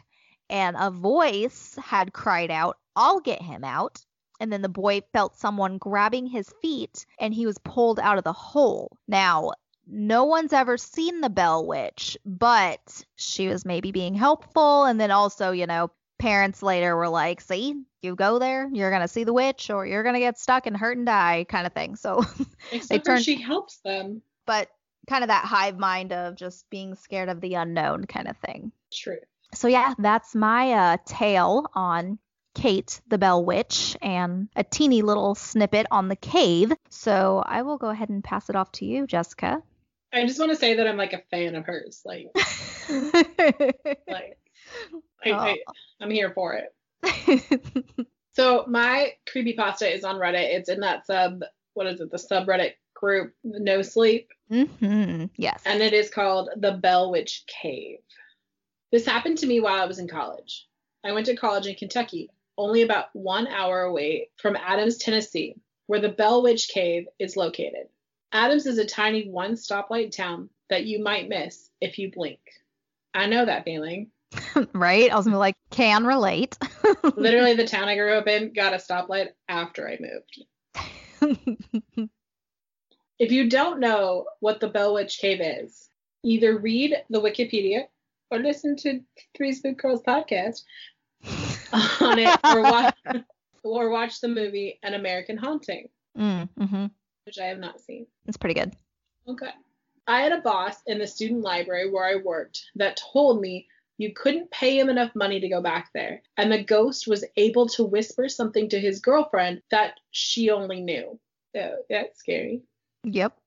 and 0.50 0.76
a 0.80 0.90
voice 0.90 1.78
had 1.84 2.14
cried 2.14 2.50
out 2.50 2.78
I'll 2.96 3.20
get 3.20 3.42
him 3.42 3.64
out 3.64 4.04
and 4.40 4.52
then 4.52 4.62
the 4.62 4.70
boy 4.70 5.02
felt 5.14 5.38
someone 5.38 5.78
grabbing 5.78 6.28
his 6.28 6.52
feet 6.62 7.06
and 7.20 7.34
he 7.34 7.46
was 7.46 7.58
pulled 7.60 8.00
out 8.00 8.18
of 8.18 8.24
the 8.24 8.34
hole 8.34 8.98
now 9.08 9.52
no 9.90 10.26
one's 10.26 10.54
ever 10.54 10.78
seen 10.78 11.22
the 11.22 11.30
Bell 11.30 11.66
Witch, 11.66 12.18
but 12.26 13.06
she 13.16 13.48
was 13.48 13.66
maybe 13.66 13.92
being 13.92 14.14
helpful. 14.14 14.84
And 14.84 15.00
then 15.00 15.12
also, 15.12 15.52
you 15.52 15.66
know, 15.66 15.90
parents 16.18 16.64
later 16.64 16.96
were 16.96 17.10
like, 17.10 17.42
see, 17.42 17.76
you 18.02 18.16
go 18.16 18.40
there, 18.40 18.70
you're 18.72 18.90
going 18.90 19.02
to 19.02 19.08
see 19.08 19.24
the 19.24 19.34
witch 19.34 19.70
or 19.70 19.86
you're 19.86 20.04
going 20.04 20.16
to 20.16 20.20
get 20.20 20.40
stuck 20.40 20.68
and 20.68 20.76
hurt 20.76 20.98
and 20.98 21.06
die 21.06 21.46
kind 21.48 21.68
of 21.68 21.74
thing. 21.74 21.98
So 22.08 22.24
they 22.90 23.00
turned, 23.00 23.24
she 23.24 23.42
helps 23.42 23.78
them. 23.78 24.22
But 24.46 24.70
kind 25.10 25.24
of 25.24 25.30
that 25.30 25.46
hive 25.46 25.78
mind 25.78 26.14
of 26.14 26.36
just 26.36 26.70
being 26.70 26.96
scared 26.96 27.30
of 27.30 27.42
the 27.42 27.56
unknown 27.56 28.06
kind 28.06 28.28
of 28.28 28.38
thing. 28.38 28.72
True. 28.92 29.18
So 29.54 29.68
yeah, 29.68 29.94
that's 29.98 30.36
my 30.36 30.74
uh, 30.74 30.98
tale 31.06 31.66
on 31.74 32.20
Kate 32.54 33.00
the 33.08 33.18
Bell 33.18 33.44
Witch 33.44 33.96
and 34.02 34.50
a 34.56 34.64
teeny 34.64 35.02
little 35.02 35.36
snippet 35.36 35.88
on 35.92 36.08
the 36.08 36.16
cave. 36.16 36.74
So 36.90 37.44
I 37.46 37.62
will 37.62 37.78
go 37.78 37.90
ahead 37.90 38.10
and 38.10 38.24
pass 38.24 38.50
it 38.50 38.56
off 38.56 38.72
to 38.74 38.86
you, 38.86 39.08
Jessica. 39.08 39.62
I 40.12 40.26
just 40.26 40.40
want 40.40 40.52
to 40.52 40.58
say 40.58 40.76
that 40.76 40.88
I'm 40.88 40.98
like 40.98 41.14
a 41.14 41.22
fan 41.30 41.56
of 41.56 41.66
hers. 41.66 42.02
Like, 42.06 42.30
like 44.08 44.38
I, 45.26 45.32
oh. 45.32 45.36
I, 45.36 45.58
I'm 46.02 46.12
here 46.12 46.32
for 46.32 46.54
it. 46.54 46.74
so 48.34 48.66
my 48.68 49.14
creepy 49.30 49.54
pasta 49.54 49.94
is 49.94 50.04
on 50.04 50.18
Reddit. 50.18 50.56
It's 50.56 50.70
in 50.70 50.80
that 50.82 51.06
sub. 51.06 51.42
What 51.74 51.88
is 51.88 52.02
it? 52.02 52.12
The 52.12 52.18
subreddit 52.18 52.74
group, 52.94 53.34
No 53.44 53.82
Sleep. 53.82 54.30
Mm-hmm. 54.52 55.26
Yes. 55.36 55.62
And 55.66 55.82
it 55.82 55.94
is 55.94 56.10
called 56.10 56.50
the 56.58 56.74
Bell 56.74 57.12
Witch 57.12 57.44
Cave. 57.48 58.00
This 58.92 59.06
happened 59.06 59.38
to 59.40 59.48
me 59.48 59.60
while 59.60 59.82
I 59.82 59.86
was 59.86 60.00
in 60.00 60.08
college. 60.08 60.68
I 61.04 61.12
went 61.12 61.26
to 61.28 61.36
college 61.36 61.68
in 61.68 61.76
Kentucky, 61.76 62.30
only 62.58 62.82
about 62.82 63.08
one 63.14 63.48
hour 63.48 63.82
away 63.82 64.30
from 64.38 64.56
Adams, 64.56 64.98
Tennessee, 64.98 65.56
where 65.88 66.02
the 66.02 66.10
Bell 66.10 66.42
Witch 66.42 66.70
Cave 66.70 67.08
is 67.20 67.38
located. 67.38 67.88
Adams 68.32 68.66
is 68.66 68.78
a 68.78 68.86
tiny 68.86 69.30
one 69.30 69.54
stoplight 69.54 70.16
town 70.16 70.50
that 70.70 70.86
you 70.86 71.02
might 71.02 71.30
miss 71.30 71.70
if 71.80 71.98
you 71.98 72.12
blink. 72.12 72.40
I 73.14 73.26
know 73.28 73.46
that 73.46 73.64
feeling. 73.64 74.12
right? 74.74 75.12
I 75.12 75.16
was 75.16 75.28
like, 75.28 75.56
can 75.70 76.06
relate. 76.06 76.58
Literally, 77.16 77.54
the 77.54 77.68
town 77.68 77.88
I 77.88 77.96
grew 77.96 78.14
up 78.14 78.28
in 78.28 78.54
got 78.54 78.74
a 78.74 78.78
stoplight 78.78 79.30
after 79.48 79.88
I 79.88 79.98
moved. 80.00 80.44
if 83.20 83.32
you 83.32 83.50
don't 83.50 83.80
know 83.80 84.26
what 84.40 84.60
the 84.60 84.68
Bell 84.68 84.94
Witch 84.94 85.18
Cave 85.20 85.42
is, 85.42 85.90
either 86.24 86.58
read 86.58 86.96
the 87.10 87.22
Wikipedia 87.22 87.84
or 88.30 88.40
listen 88.40 88.76
to 88.78 89.02
Three 89.36 89.54
Spooked 89.54 89.82
Girls 89.82 90.02
podcast 90.08 90.64
on 92.02 92.20
it, 92.20 92.40
or 92.44 92.62
watch, 92.62 92.96
or 93.64 93.90
watch 93.90 94.22
the 94.22 94.28
movie 94.28 94.80
An 94.84 94.94
American 94.94 95.38
Haunting, 95.38 95.90
mm, 96.18 96.50
mm-hmm. 96.60 96.86
which 97.26 97.40
I 97.40 97.46
have 97.46 97.60
not 97.60 97.80
seen. 97.80 98.06
It's 98.26 98.38
pretty 98.38 98.60
good. 98.60 98.74
Okay. 99.28 99.52
I 100.08 100.22
had 100.22 100.32
a 100.32 100.42
boss 100.42 100.78
in 100.88 101.00
the 101.00 101.08
student 101.08 101.42
library 101.42 101.90
where 101.90 102.06
I 102.06 102.16
worked 102.16 102.64
that 102.76 103.00
told 103.12 103.42
me 103.42 103.68
you 103.98 104.14
couldn't 104.14 104.52
pay 104.52 104.80
him 104.80 104.90
enough 104.90 105.12
money 105.16 105.40
to 105.40 105.50
go 105.50 105.62
back 105.62 105.90
there. 105.94 106.22
And 106.38 106.52
the 106.52 106.64
ghost 106.64 107.08
was 107.08 107.26
able 107.36 107.68
to 107.70 107.84
whisper 107.84 108.30
something 108.30 108.70
to 108.70 108.80
his 108.80 109.00
girlfriend 109.00 109.62
that 109.72 110.00
she 110.12 110.50
only 110.50 110.82
knew. 110.82 111.20
So 111.56 111.78
that's 111.90 112.20
scary. 112.20 112.62
Yep. 113.04 113.38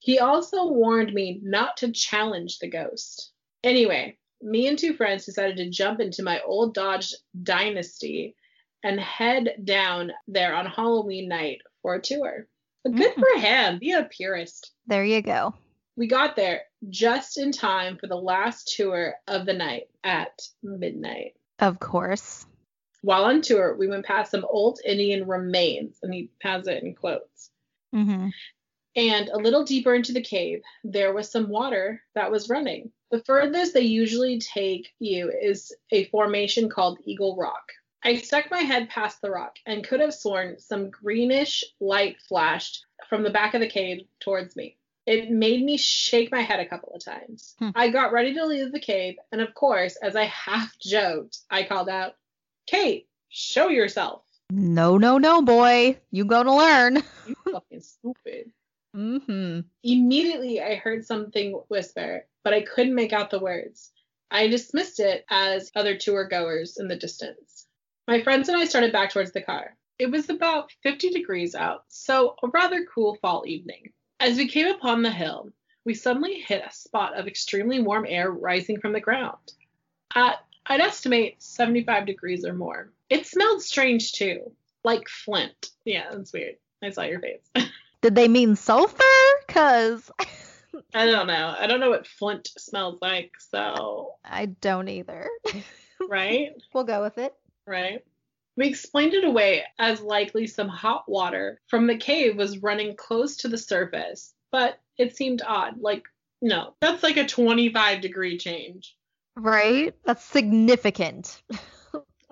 He 0.00 0.18
also 0.18 0.68
warned 0.68 1.12
me 1.12 1.40
not 1.42 1.76
to 1.78 1.92
challenge 1.92 2.58
the 2.58 2.68
ghost. 2.68 3.32
Anyway, 3.64 4.16
me 4.40 4.68
and 4.68 4.78
two 4.78 4.94
friends 4.94 5.26
decided 5.26 5.56
to 5.56 5.70
jump 5.70 6.00
into 6.00 6.22
my 6.22 6.40
old 6.40 6.72
Dodge 6.72 7.14
Dynasty 7.42 8.34
and 8.84 9.00
head 9.00 9.56
down 9.64 10.12
there 10.28 10.54
on 10.54 10.66
Halloween 10.66 11.28
night 11.28 11.60
for 11.82 11.96
a 11.96 12.00
tour. 12.00 12.46
But 12.84 12.94
good 12.94 13.14
mm. 13.14 13.20
for 13.20 13.40
him, 13.40 13.78
be 13.78 13.92
a 13.92 14.04
purist. 14.04 14.70
There 14.86 15.04
you 15.04 15.20
go. 15.20 15.54
We 15.96 16.06
got 16.06 16.36
there 16.36 16.62
just 16.88 17.38
in 17.38 17.52
time 17.52 17.96
for 17.98 18.06
the 18.06 18.16
last 18.16 18.74
tour 18.76 19.14
of 19.26 19.46
the 19.46 19.52
night 19.52 19.88
at 20.04 20.42
midnight. 20.62 21.34
Of 21.58 21.80
course. 21.80 22.46
While 23.02 23.24
on 23.24 23.42
tour, 23.42 23.76
we 23.76 23.88
went 23.88 24.06
past 24.06 24.30
some 24.30 24.44
old 24.48 24.80
Indian 24.84 25.26
remains, 25.26 25.98
and 26.02 26.12
he 26.12 26.30
has 26.40 26.66
it 26.66 26.82
in 26.82 26.94
quotes. 26.94 27.50
Mm-hmm. 27.94 28.28
And 28.96 29.28
a 29.28 29.38
little 29.38 29.64
deeper 29.64 29.94
into 29.94 30.12
the 30.12 30.20
cave, 30.20 30.62
there 30.82 31.12
was 31.12 31.30
some 31.30 31.48
water 31.48 32.02
that 32.14 32.30
was 32.30 32.48
running. 32.48 32.90
The 33.10 33.22
furthest 33.24 33.74
they 33.74 33.82
usually 33.82 34.40
take 34.40 34.92
you 34.98 35.30
is 35.30 35.74
a 35.92 36.04
formation 36.06 36.68
called 36.68 36.98
Eagle 37.04 37.36
Rock. 37.36 37.72
I 38.02 38.16
stuck 38.16 38.50
my 38.50 38.60
head 38.60 38.88
past 38.88 39.20
the 39.20 39.30
rock 39.30 39.56
and 39.66 39.86
could 39.86 40.00
have 40.00 40.14
sworn 40.14 40.58
some 40.58 40.90
greenish 40.90 41.64
light 41.80 42.16
flashed 42.28 42.84
from 43.08 43.22
the 43.22 43.30
back 43.30 43.54
of 43.54 43.60
the 43.60 43.68
cave 43.68 44.06
towards 44.20 44.56
me. 44.56 44.77
It 45.08 45.30
made 45.30 45.64
me 45.64 45.78
shake 45.78 46.30
my 46.30 46.42
head 46.42 46.60
a 46.60 46.68
couple 46.68 46.92
of 46.94 47.02
times. 47.02 47.54
Hmm. 47.58 47.70
I 47.74 47.88
got 47.88 48.12
ready 48.12 48.34
to 48.34 48.44
leave 48.44 48.72
the 48.72 48.78
cave, 48.78 49.16
and 49.32 49.40
of 49.40 49.54
course, 49.54 49.96
as 50.02 50.14
I 50.14 50.24
half 50.24 50.78
joked, 50.80 51.38
I 51.50 51.62
called 51.62 51.88
out, 51.88 52.12
Kate, 52.66 53.08
show 53.30 53.70
yourself. 53.70 54.20
No, 54.50 54.98
no, 54.98 55.16
no, 55.16 55.40
boy. 55.40 55.98
You 56.10 56.26
gonna 56.26 56.54
learn. 56.54 57.02
You 57.26 57.34
fucking 57.50 57.80
stupid. 57.80 58.50
Mm-hmm. 58.94 59.60
Immediately, 59.82 60.60
I 60.60 60.74
heard 60.74 61.06
something 61.06 61.52
whisper, 61.68 62.26
but 62.44 62.52
I 62.52 62.60
couldn't 62.60 62.94
make 62.94 63.14
out 63.14 63.30
the 63.30 63.40
words. 63.40 63.90
I 64.30 64.48
dismissed 64.48 65.00
it 65.00 65.24
as 65.30 65.72
other 65.74 65.96
tour 65.96 66.28
goers 66.28 66.76
in 66.78 66.86
the 66.86 66.96
distance. 66.96 67.66
My 68.06 68.22
friends 68.22 68.50
and 68.50 68.58
I 68.58 68.66
started 68.66 68.92
back 68.92 69.10
towards 69.12 69.32
the 69.32 69.40
car. 69.40 69.74
It 69.98 70.10
was 70.10 70.28
about 70.28 70.70
50 70.82 71.08
degrees 71.08 71.54
out, 71.54 71.84
so 71.88 72.36
a 72.42 72.48
rather 72.48 72.86
cool 72.94 73.16
fall 73.22 73.44
evening. 73.46 73.92
As 74.20 74.36
we 74.36 74.48
came 74.48 74.66
upon 74.66 75.02
the 75.02 75.12
hill, 75.12 75.52
we 75.84 75.94
suddenly 75.94 76.40
hit 76.40 76.64
a 76.66 76.72
spot 76.72 77.16
of 77.16 77.28
extremely 77.28 77.80
warm 77.80 78.04
air 78.08 78.32
rising 78.32 78.80
from 78.80 78.92
the 78.92 79.00
ground. 79.00 79.52
At, 80.14 80.44
I'd 80.66 80.80
estimate 80.80 81.40
75 81.40 82.04
degrees 82.04 82.44
or 82.44 82.52
more. 82.52 82.90
It 83.08 83.26
smelled 83.26 83.62
strange 83.62 84.12
too, 84.12 84.52
like 84.82 85.08
flint. 85.08 85.70
Yeah, 85.84 86.06
that's 86.10 86.32
weird. 86.32 86.56
I 86.82 86.90
saw 86.90 87.02
your 87.02 87.20
face. 87.20 87.48
Did 88.02 88.16
they 88.16 88.26
mean 88.26 88.56
sulfur? 88.56 89.04
Cause 89.46 90.10
I 90.94 91.06
don't 91.06 91.28
know. 91.28 91.54
I 91.56 91.68
don't 91.68 91.80
know 91.80 91.90
what 91.90 92.06
flint 92.06 92.48
smells 92.58 92.98
like, 93.00 93.32
so, 93.38 94.14
I 94.24 94.46
don't 94.46 94.88
either. 94.88 95.28
right? 96.08 96.50
we'll 96.74 96.84
go 96.84 97.02
with 97.02 97.18
it. 97.18 97.34
Right? 97.66 98.04
We 98.58 98.66
explained 98.66 99.14
it 99.14 99.22
away 99.22 99.64
as 99.78 100.00
likely 100.00 100.48
some 100.48 100.66
hot 100.66 101.08
water 101.08 101.60
from 101.68 101.86
the 101.86 101.96
cave 101.96 102.36
was 102.36 102.58
running 102.58 102.96
close 102.96 103.36
to 103.36 103.48
the 103.48 103.56
surface, 103.56 104.34
but 104.50 104.80
it 104.98 105.16
seemed 105.16 105.42
odd. 105.46 105.80
Like, 105.80 106.02
no, 106.42 106.74
that's 106.80 107.04
like 107.04 107.18
a 107.18 107.24
25 107.24 108.00
degree 108.00 108.36
change. 108.36 108.96
Right? 109.36 109.94
That's 110.04 110.24
significant. 110.24 111.40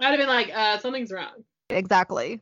I'd 0.01 0.11
have 0.11 0.19
been 0.19 0.27
like, 0.27 0.51
uh, 0.53 0.79
something's 0.81 1.13
wrong. 1.13 1.45
exactly. 1.71 2.41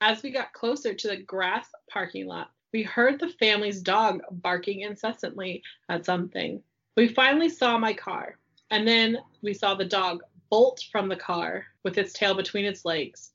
As 0.00 0.24
we 0.24 0.32
got 0.32 0.52
closer 0.52 0.92
to 0.92 1.08
the 1.08 1.16
grass 1.16 1.68
parking 1.88 2.26
lot, 2.26 2.50
we 2.72 2.82
heard 2.82 3.20
the 3.20 3.28
family's 3.28 3.82
dog 3.82 4.20
barking 4.32 4.80
incessantly 4.80 5.62
at 5.88 6.04
something. 6.04 6.60
We 6.96 7.06
finally 7.06 7.50
saw 7.50 7.78
my 7.78 7.92
car, 7.92 8.36
and 8.72 8.86
then 8.86 9.18
we 9.42 9.54
saw 9.54 9.76
the 9.76 9.84
dog 9.84 10.24
bolt 10.50 10.84
from 10.90 11.08
the 11.08 11.16
car 11.16 11.66
with 11.82 11.98
its 11.98 12.12
tail 12.12 12.34
between 12.34 12.64
its 12.64 12.84
legs. 12.84 13.32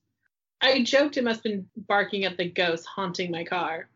I 0.62 0.84
joked 0.84 1.18
it 1.18 1.24
must 1.24 1.44
have 1.44 1.44
been 1.44 1.68
barking 1.76 2.26
at 2.26 2.38
the 2.38 2.50
ghost 2.50 2.86
haunting 2.86 3.32
my 3.32 3.44
car. 3.44 3.90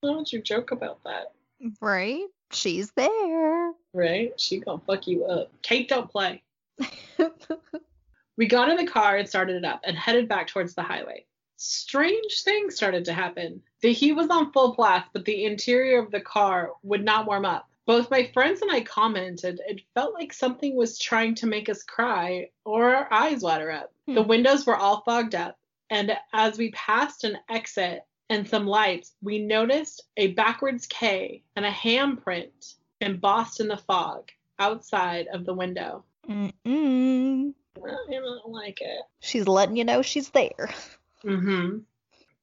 Why 0.00 0.12
don't 0.12 0.32
you 0.32 0.42
joke 0.42 0.70
about 0.70 1.02
that? 1.04 1.32
Right? 1.80 2.24
She's 2.52 2.90
there. 2.92 3.72
Right? 3.92 4.38
She 4.38 4.60
gonna 4.60 4.82
fuck 4.86 5.06
you 5.06 5.24
up. 5.24 5.50
Kate, 5.62 5.88
don't 5.88 6.10
play. 6.10 6.42
We 8.40 8.46
got 8.46 8.70
in 8.70 8.78
the 8.78 8.90
car 8.90 9.18
and 9.18 9.28
started 9.28 9.56
it 9.56 9.66
up 9.66 9.82
and 9.84 9.94
headed 9.94 10.26
back 10.26 10.46
towards 10.46 10.74
the 10.74 10.82
highway. 10.82 11.26
Strange 11.58 12.40
things 12.42 12.74
started 12.74 13.04
to 13.04 13.12
happen. 13.12 13.60
The 13.82 13.92
heat 13.92 14.12
was 14.12 14.30
on 14.30 14.50
full 14.50 14.74
blast, 14.74 15.10
but 15.12 15.26
the 15.26 15.44
interior 15.44 15.98
of 15.98 16.10
the 16.10 16.22
car 16.22 16.70
would 16.82 17.04
not 17.04 17.26
warm 17.26 17.44
up. 17.44 17.68
Both 17.86 18.10
my 18.10 18.30
friends 18.32 18.62
and 18.62 18.70
I 18.70 18.82
commented 18.82 19.60
it 19.66 19.80
felt 19.94 20.14
like 20.14 20.32
something 20.32 20.76
was 20.76 20.98
trying 20.98 21.34
to 21.36 21.46
make 21.46 21.68
us 21.68 21.82
cry 21.82 22.50
or 22.64 22.94
our 22.94 23.12
eyes 23.12 23.42
water 23.42 23.70
up. 23.70 23.92
Hmm. 24.06 24.14
The 24.14 24.22
windows 24.22 24.66
were 24.66 24.76
all 24.76 25.02
fogged 25.02 25.34
up, 25.34 25.58
and 25.88 26.16
as 26.32 26.58
we 26.58 26.70
passed 26.70 27.24
an 27.24 27.38
exit 27.48 28.02
and 28.28 28.48
some 28.48 28.66
lights, 28.66 29.12
we 29.22 29.40
noticed 29.40 30.04
a 30.16 30.28
backwards 30.28 30.86
K 30.86 31.42
and 31.56 31.64
a 31.64 31.70
handprint 31.70 32.74
embossed 33.00 33.60
in 33.60 33.68
the 33.68 33.76
fog 33.76 34.30
outside 34.58 35.26
of 35.32 35.44
the 35.44 35.54
window. 35.54 36.04
Mm-mm. 36.28 37.54
I 37.76 38.10
don't 38.10 38.48
like 38.48 38.80
it. 38.80 39.00
She's 39.20 39.48
letting 39.48 39.76
you 39.76 39.84
know 39.84 40.02
she's 40.02 40.28
there. 40.30 40.70
Mm-hmm. 41.24 41.78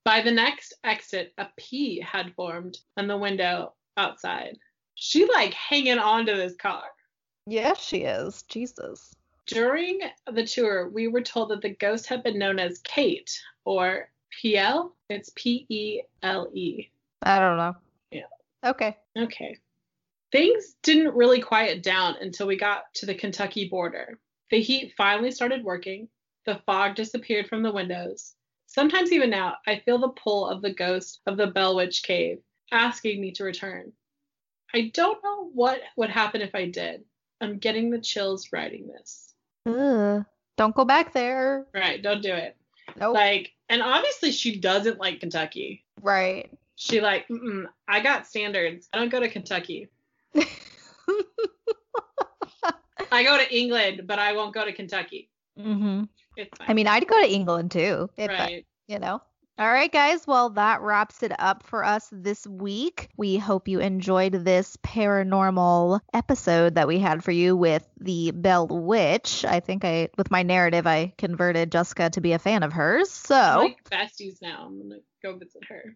By 0.03 0.21
the 0.21 0.31
next 0.31 0.73
exit, 0.83 1.33
a 1.37 1.47
P 1.57 1.99
had 1.99 2.33
formed 2.35 2.77
on 2.95 3.07
the 3.07 3.17
window 3.17 3.73
outside. 3.95 4.57
She 4.99 5.27
like 5.27 5.53
hanging 5.53 5.99
on 5.99 6.25
to 6.25 6.35
this 6.35 6.55
car. 6.55 6.81
Yes, 7.45 7.79
she 7.79 7.99
is. 7.99 8.41
Jesus. 8.49 9.15
During 9.45 9.99
the 10.25 10.43
tour, 10.43 10.89
we 10.89 11.07
were 11.07 11.21
told 11.21 11.51
that 11.51 11.61
the 11.61 11.75
ghost 11.75 12.07
had 12.07 12.23
been 12.23 12.39
known 12.39 12.57
as 12.57 12.79
Kate 12.79 13.39
or 13.63 14.09
PL. 14.41 14.95
It's 15.07 15.31
P 15.35 15.67
E 15.69 16.01
L 16.23 16.49
E. 16.51 16.89
I 17.21 17.39
don't 17.39 17.57
know. 17.57 17.75
Yeah. 18.09 18.23
Okay. 18.65 18.97
Okay. 19.15 19.59
Things 20.31 20.75
didn't 20.81 21.13
really 21.13 21.41
quiet 21.41 21.83
down 21.83 22.15
until 22.19 22.47
we 22.47 22.57
got 22.57 22.91
to 22.95 23.05
the 23.05 23.13
Kentucky 23.13 23.69
border. 23.69 24.17
The 24.49 24.61
heat 24.61 24.95
finally 24.97 25.29
started 25.29 25.63
working. 25.63 26.09
The 26.47 26.59
fog 26.65 26.95
disappeared 26.95 27.47
from 27.47 27.61
the 27.61 27.71
windows. 27.71 28.33
Sometimes, 28.65 29.11
even 29.11 29.29
now, 29.29 29.57
I 29.67 29.77
feel 29.85 29.99
the 29.99 30.09
pull 30.09 30.47
of 30.47 30.63
the 30.63 30.73
ghost 30.73 31.21
of 31.27 31.37
the 31.37 31.47
Bell 31.47 31.75
Witch 31.75 32.01
Cave 32.01 32.39
asking 32.71 33.21
me 33.21 33.31
to 33.33 33.43
return. 33.43 33.93
I 34.73 34.91
don't 34.93 35.23
know 35.23 35.49
what 35.53 35.81
would 35.95 36.09
happen 36.09 36.41
if 36.41 36.53
I 36.55 36.65
did. 36.65 37.03
I'm 37.41 37.57
getting 37.57 37.89
the 37.89 37.99
chills 37.99 38.49
writing 38.51 38.87
this. 38.87 39.33
Ugh. 39.65 40.25
Don't 40.57 40.75
go 40.75 40.85
back 40.85 41.13
there. 41.13 41.65
Right, 41.73 42.01
don't 42.01 42.21
do 42.21 42.33
it. 42.33 42.57
Nope. 42.99 43.13
Like, 43.13 43.53
and 43.69 43.81
obviously 43.81 44.31
she 44.31 44.59
doesn't 44.59 44.99
like 44.99 45.19
Kentucky. 45.19 45.83
right. 46.01 46.49
She 46.79 47.01
like, 47.01 47.27
I 47.87 48.01
got 48.01 48.27
standards. 48.27 48.87
I 48.93 48.99
don't 48.99 49.09
go 49.09 49.19
to 49.19 49.27
Kentucky. 49.29 49.89
I 53.11 53.23
go 53.23 53.35
to 53.37 53.55
England, 53.55 54.03
but 54.05 54.19
I 54.19 54.33
won't 54.33 54.53
go 54.53 54.63
to 54.65 54.71
Kentucky. 54.71 55.29
Mm-hmm. 55.59 56.03
It's 56.35 56.55
fine. 56.57 56.69
I 56.69 56.73
mean, 56.75 56.87
I'd 56.87 57.07
go 57.07 57.19
to 57.19 57.27
England 57.27 57.71
too. 57.71 58.09
If 58.17 58.29
I- 58.29 58.33
right. 58.33 58.65
you 58.87 58.99
know. 58.99 59.21
All 59.59 59.71
right, 59.71 59.91
guys. 59.91 60.27
Well, 60.27 60.51
that 60.51 60.81
wraps 60.81 61.23
it 61.23 61.31
up 61.39 61.63
for 61.63 61.83
us 61.83 62.07
this 62.11 62.45
week. 62.45 63.09
We 63.17 63.37
hope 63.37 63.67
you 63.67 63.79
enjoyed 63.79 64.33
this 64.33 64.77
paranormal 64.83 65.99
episode 66.13 66.75
that 66.75 66.87
we 66.87 66.99
had 66.99 67.23
for 67.23 67.31
you 67.31 67.57
with 67.57 67.83
the 67.99 68.29
Bell 68.29 68.67
Witch. 68.67 69.45
I 69.45 69.59
think 69.59 69.83
I, 69.83 70.09
with 70.15 70.29
my 70.29 70.43
narrative, 70.43 70.85
I 70.85 71.11
converted 71.17 71.71
Jessica 71.71 72.11
to 72.11 72.21
be 72.21 72.33
a 72.33 72.39
fan 72.39 72.61
of 72.61 72.71
hers. 72.71 73.09
So, 73.09 73.35
I'm 73.35 73.59
like 73.63 73.83
besties 73.89 74.43
now. 74.43 74.63
I'm 74.67 74.79
gonna 74.79 75.01
go 75.23 75.35
visit 75.39 75.63
her. 75.69 75.95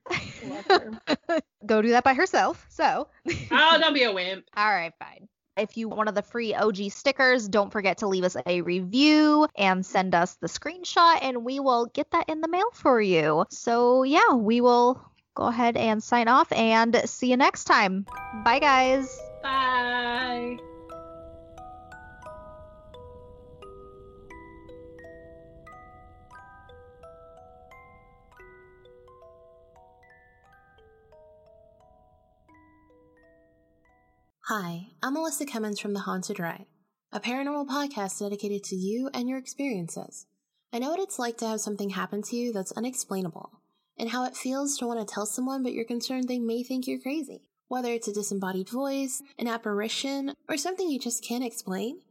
Her. 1.27 1.41
go 1.65 1.83
do 1.83 1.89
that 1.89 2.03
by 2.03 2.15
herself. 2.15 2.65
So, 2.69 3.09
oh, 3.51 3.77
don't 3.79 3.93
be 3.93 4.03
a 4.03 4.11
wimp. 4.11 4.45
all 4.57 4.73
right, 4.73 4.93
fine. 4.97 5.27
If 5.61 5.77
you 5.77 5.87
want 5.87 5.97
one 5.99 6.07
of 6.07 6.15
the 6.15 6.23
free 6.23 6.55
OG 6.55 6.91
stickers, 6.91 7.47
don't 7.47 7.71
forget 7.71 7.99
to 7.99 8.07
leave 8.07 8.23
us 8.23 8.35
a 8.47 8.61
review 8.61 9.47
and 9.55 9.85
send 9.85 10.15
us 10.15 10.33
the 10.35 10.47
screenshot, 10.47 11.19
and 11.21 11.45
we 11.45 11.59
will 11.59 11.85
get 11.85 12.09
that 12.11 12.27
in 12.27 12.41
the 12.41 12.47
mail 12.47 12.71
for 12.73 12.99
you. 12.99 13.45
So, 13.49 14.01
yeah, 14.01 14.33
we 14.33 14.61
will 14.61 14.99
go 15.35 15.43
ahead 15.43 15.77
and 15.77 16.01
sign 16.01 16.27
off 16.27 16.51
and 16.51 17.03
see 17.05 17.29
you 17.29 17.37
next 17.37 17.65
time. 17.65 18.07
Bye, 18.43 18.59
guys. 18.59 19.19
Bye. 19.43 20.57
Hi, 34.53 34.87
I'm 35.01 35.13
Melissa 35.13 35.45
Cummins 35.45 35.79
from 35.79 35.93
The 35.93 36.01
Haunted 36.01 36.37
Ride, 36.37 36.65
a 37.13 37.21
paranormal 37.21 37.67
podcast 37.67 38.19
dedicated 38.19 38.65
to 38.65 38.75
you 38.75 39.09
and 39.13 39.29
your 39.29 39.37
experiences. 39.37 40.25
I 40.73 40.79
know 40.79 40.89
what 40.89 40.99
it's 40.99 41.17
like 41.17 41.37
to 41.37 41.47
have 41.47 41.61
something 41.61 41.91
happen 41.91 42.21
to 42.23 42.35
you 42.35 42.51
that's 42.51 42.73
unexplainable, 42.73 43.61
and 43.97 44.09
how 44.09 44.25
it 44.25 44.35
feels 44.35 44.77
to 44.77 44.87
want 44.87 44.99
to 44.99 45.05
tell 45.05 45.25
someone 45.25 45.63
but 45.63 45.71
you're 45.71 45.85
concerned 45.85 46.27
they 46.27 46.37
may 46.37 46.63
think 46.63 46.85
you're 46.85 46.99
crazy. 46.99 47.47
Whether 47.69 47.93
it's 47.93 48.09
a 48.09 48.13
disembodied 48.13 48.67
voice, 48.67 49.23
an 49.39 49.47
apparition, 49.47 50.35
or 50.49 50.57
something 50.57 50.89
you 50.89 50.99
just 50.99 51.23
can't 51.23 51.45
explain, 51.45 52.01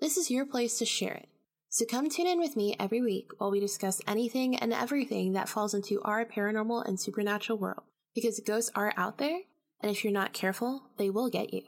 this 0.00 0.16
is 0.16 0.30
your 0.30 0.46
place 0.46 0.78
to 0.78 0.86
share 0.86 1.14
it. 1.14 1.28
So 1.68 1.84
come 1.84 2.08
tune 2.08 2.28
in 2.28 2.38
with 2.38 2.54
me 2.54 2.76
every 2.78 3.02
week 3.02 3.32
while 3.38 3.50
we 3.50 3.58
discuss 3.58 4.00
anything 4.06 4.54
and 4.54 4.72
everything 4.72 5.32
that 5.32 5.48
falls 5.48 5.74
into 5.74 6.00
our 6.02 6.24
paranormal 6.24 6.86
and 6.86 7.00
supernatural 7.00 7.58
world. 7.58 7.82
Because 8.14 8.38
ghosts 8.46 8.70
are 8.76 8.94
out 8.96 9.18
there, 9.18 9.40
and 9.80 9.90
if 9.90 10.04
you're 10.04 10.12
not 10.12 10.32
careful, 10.32 10.84
they 10.96 11.10
will 11.10 11.28
get 11.28 11.52
you. 11.52 11.62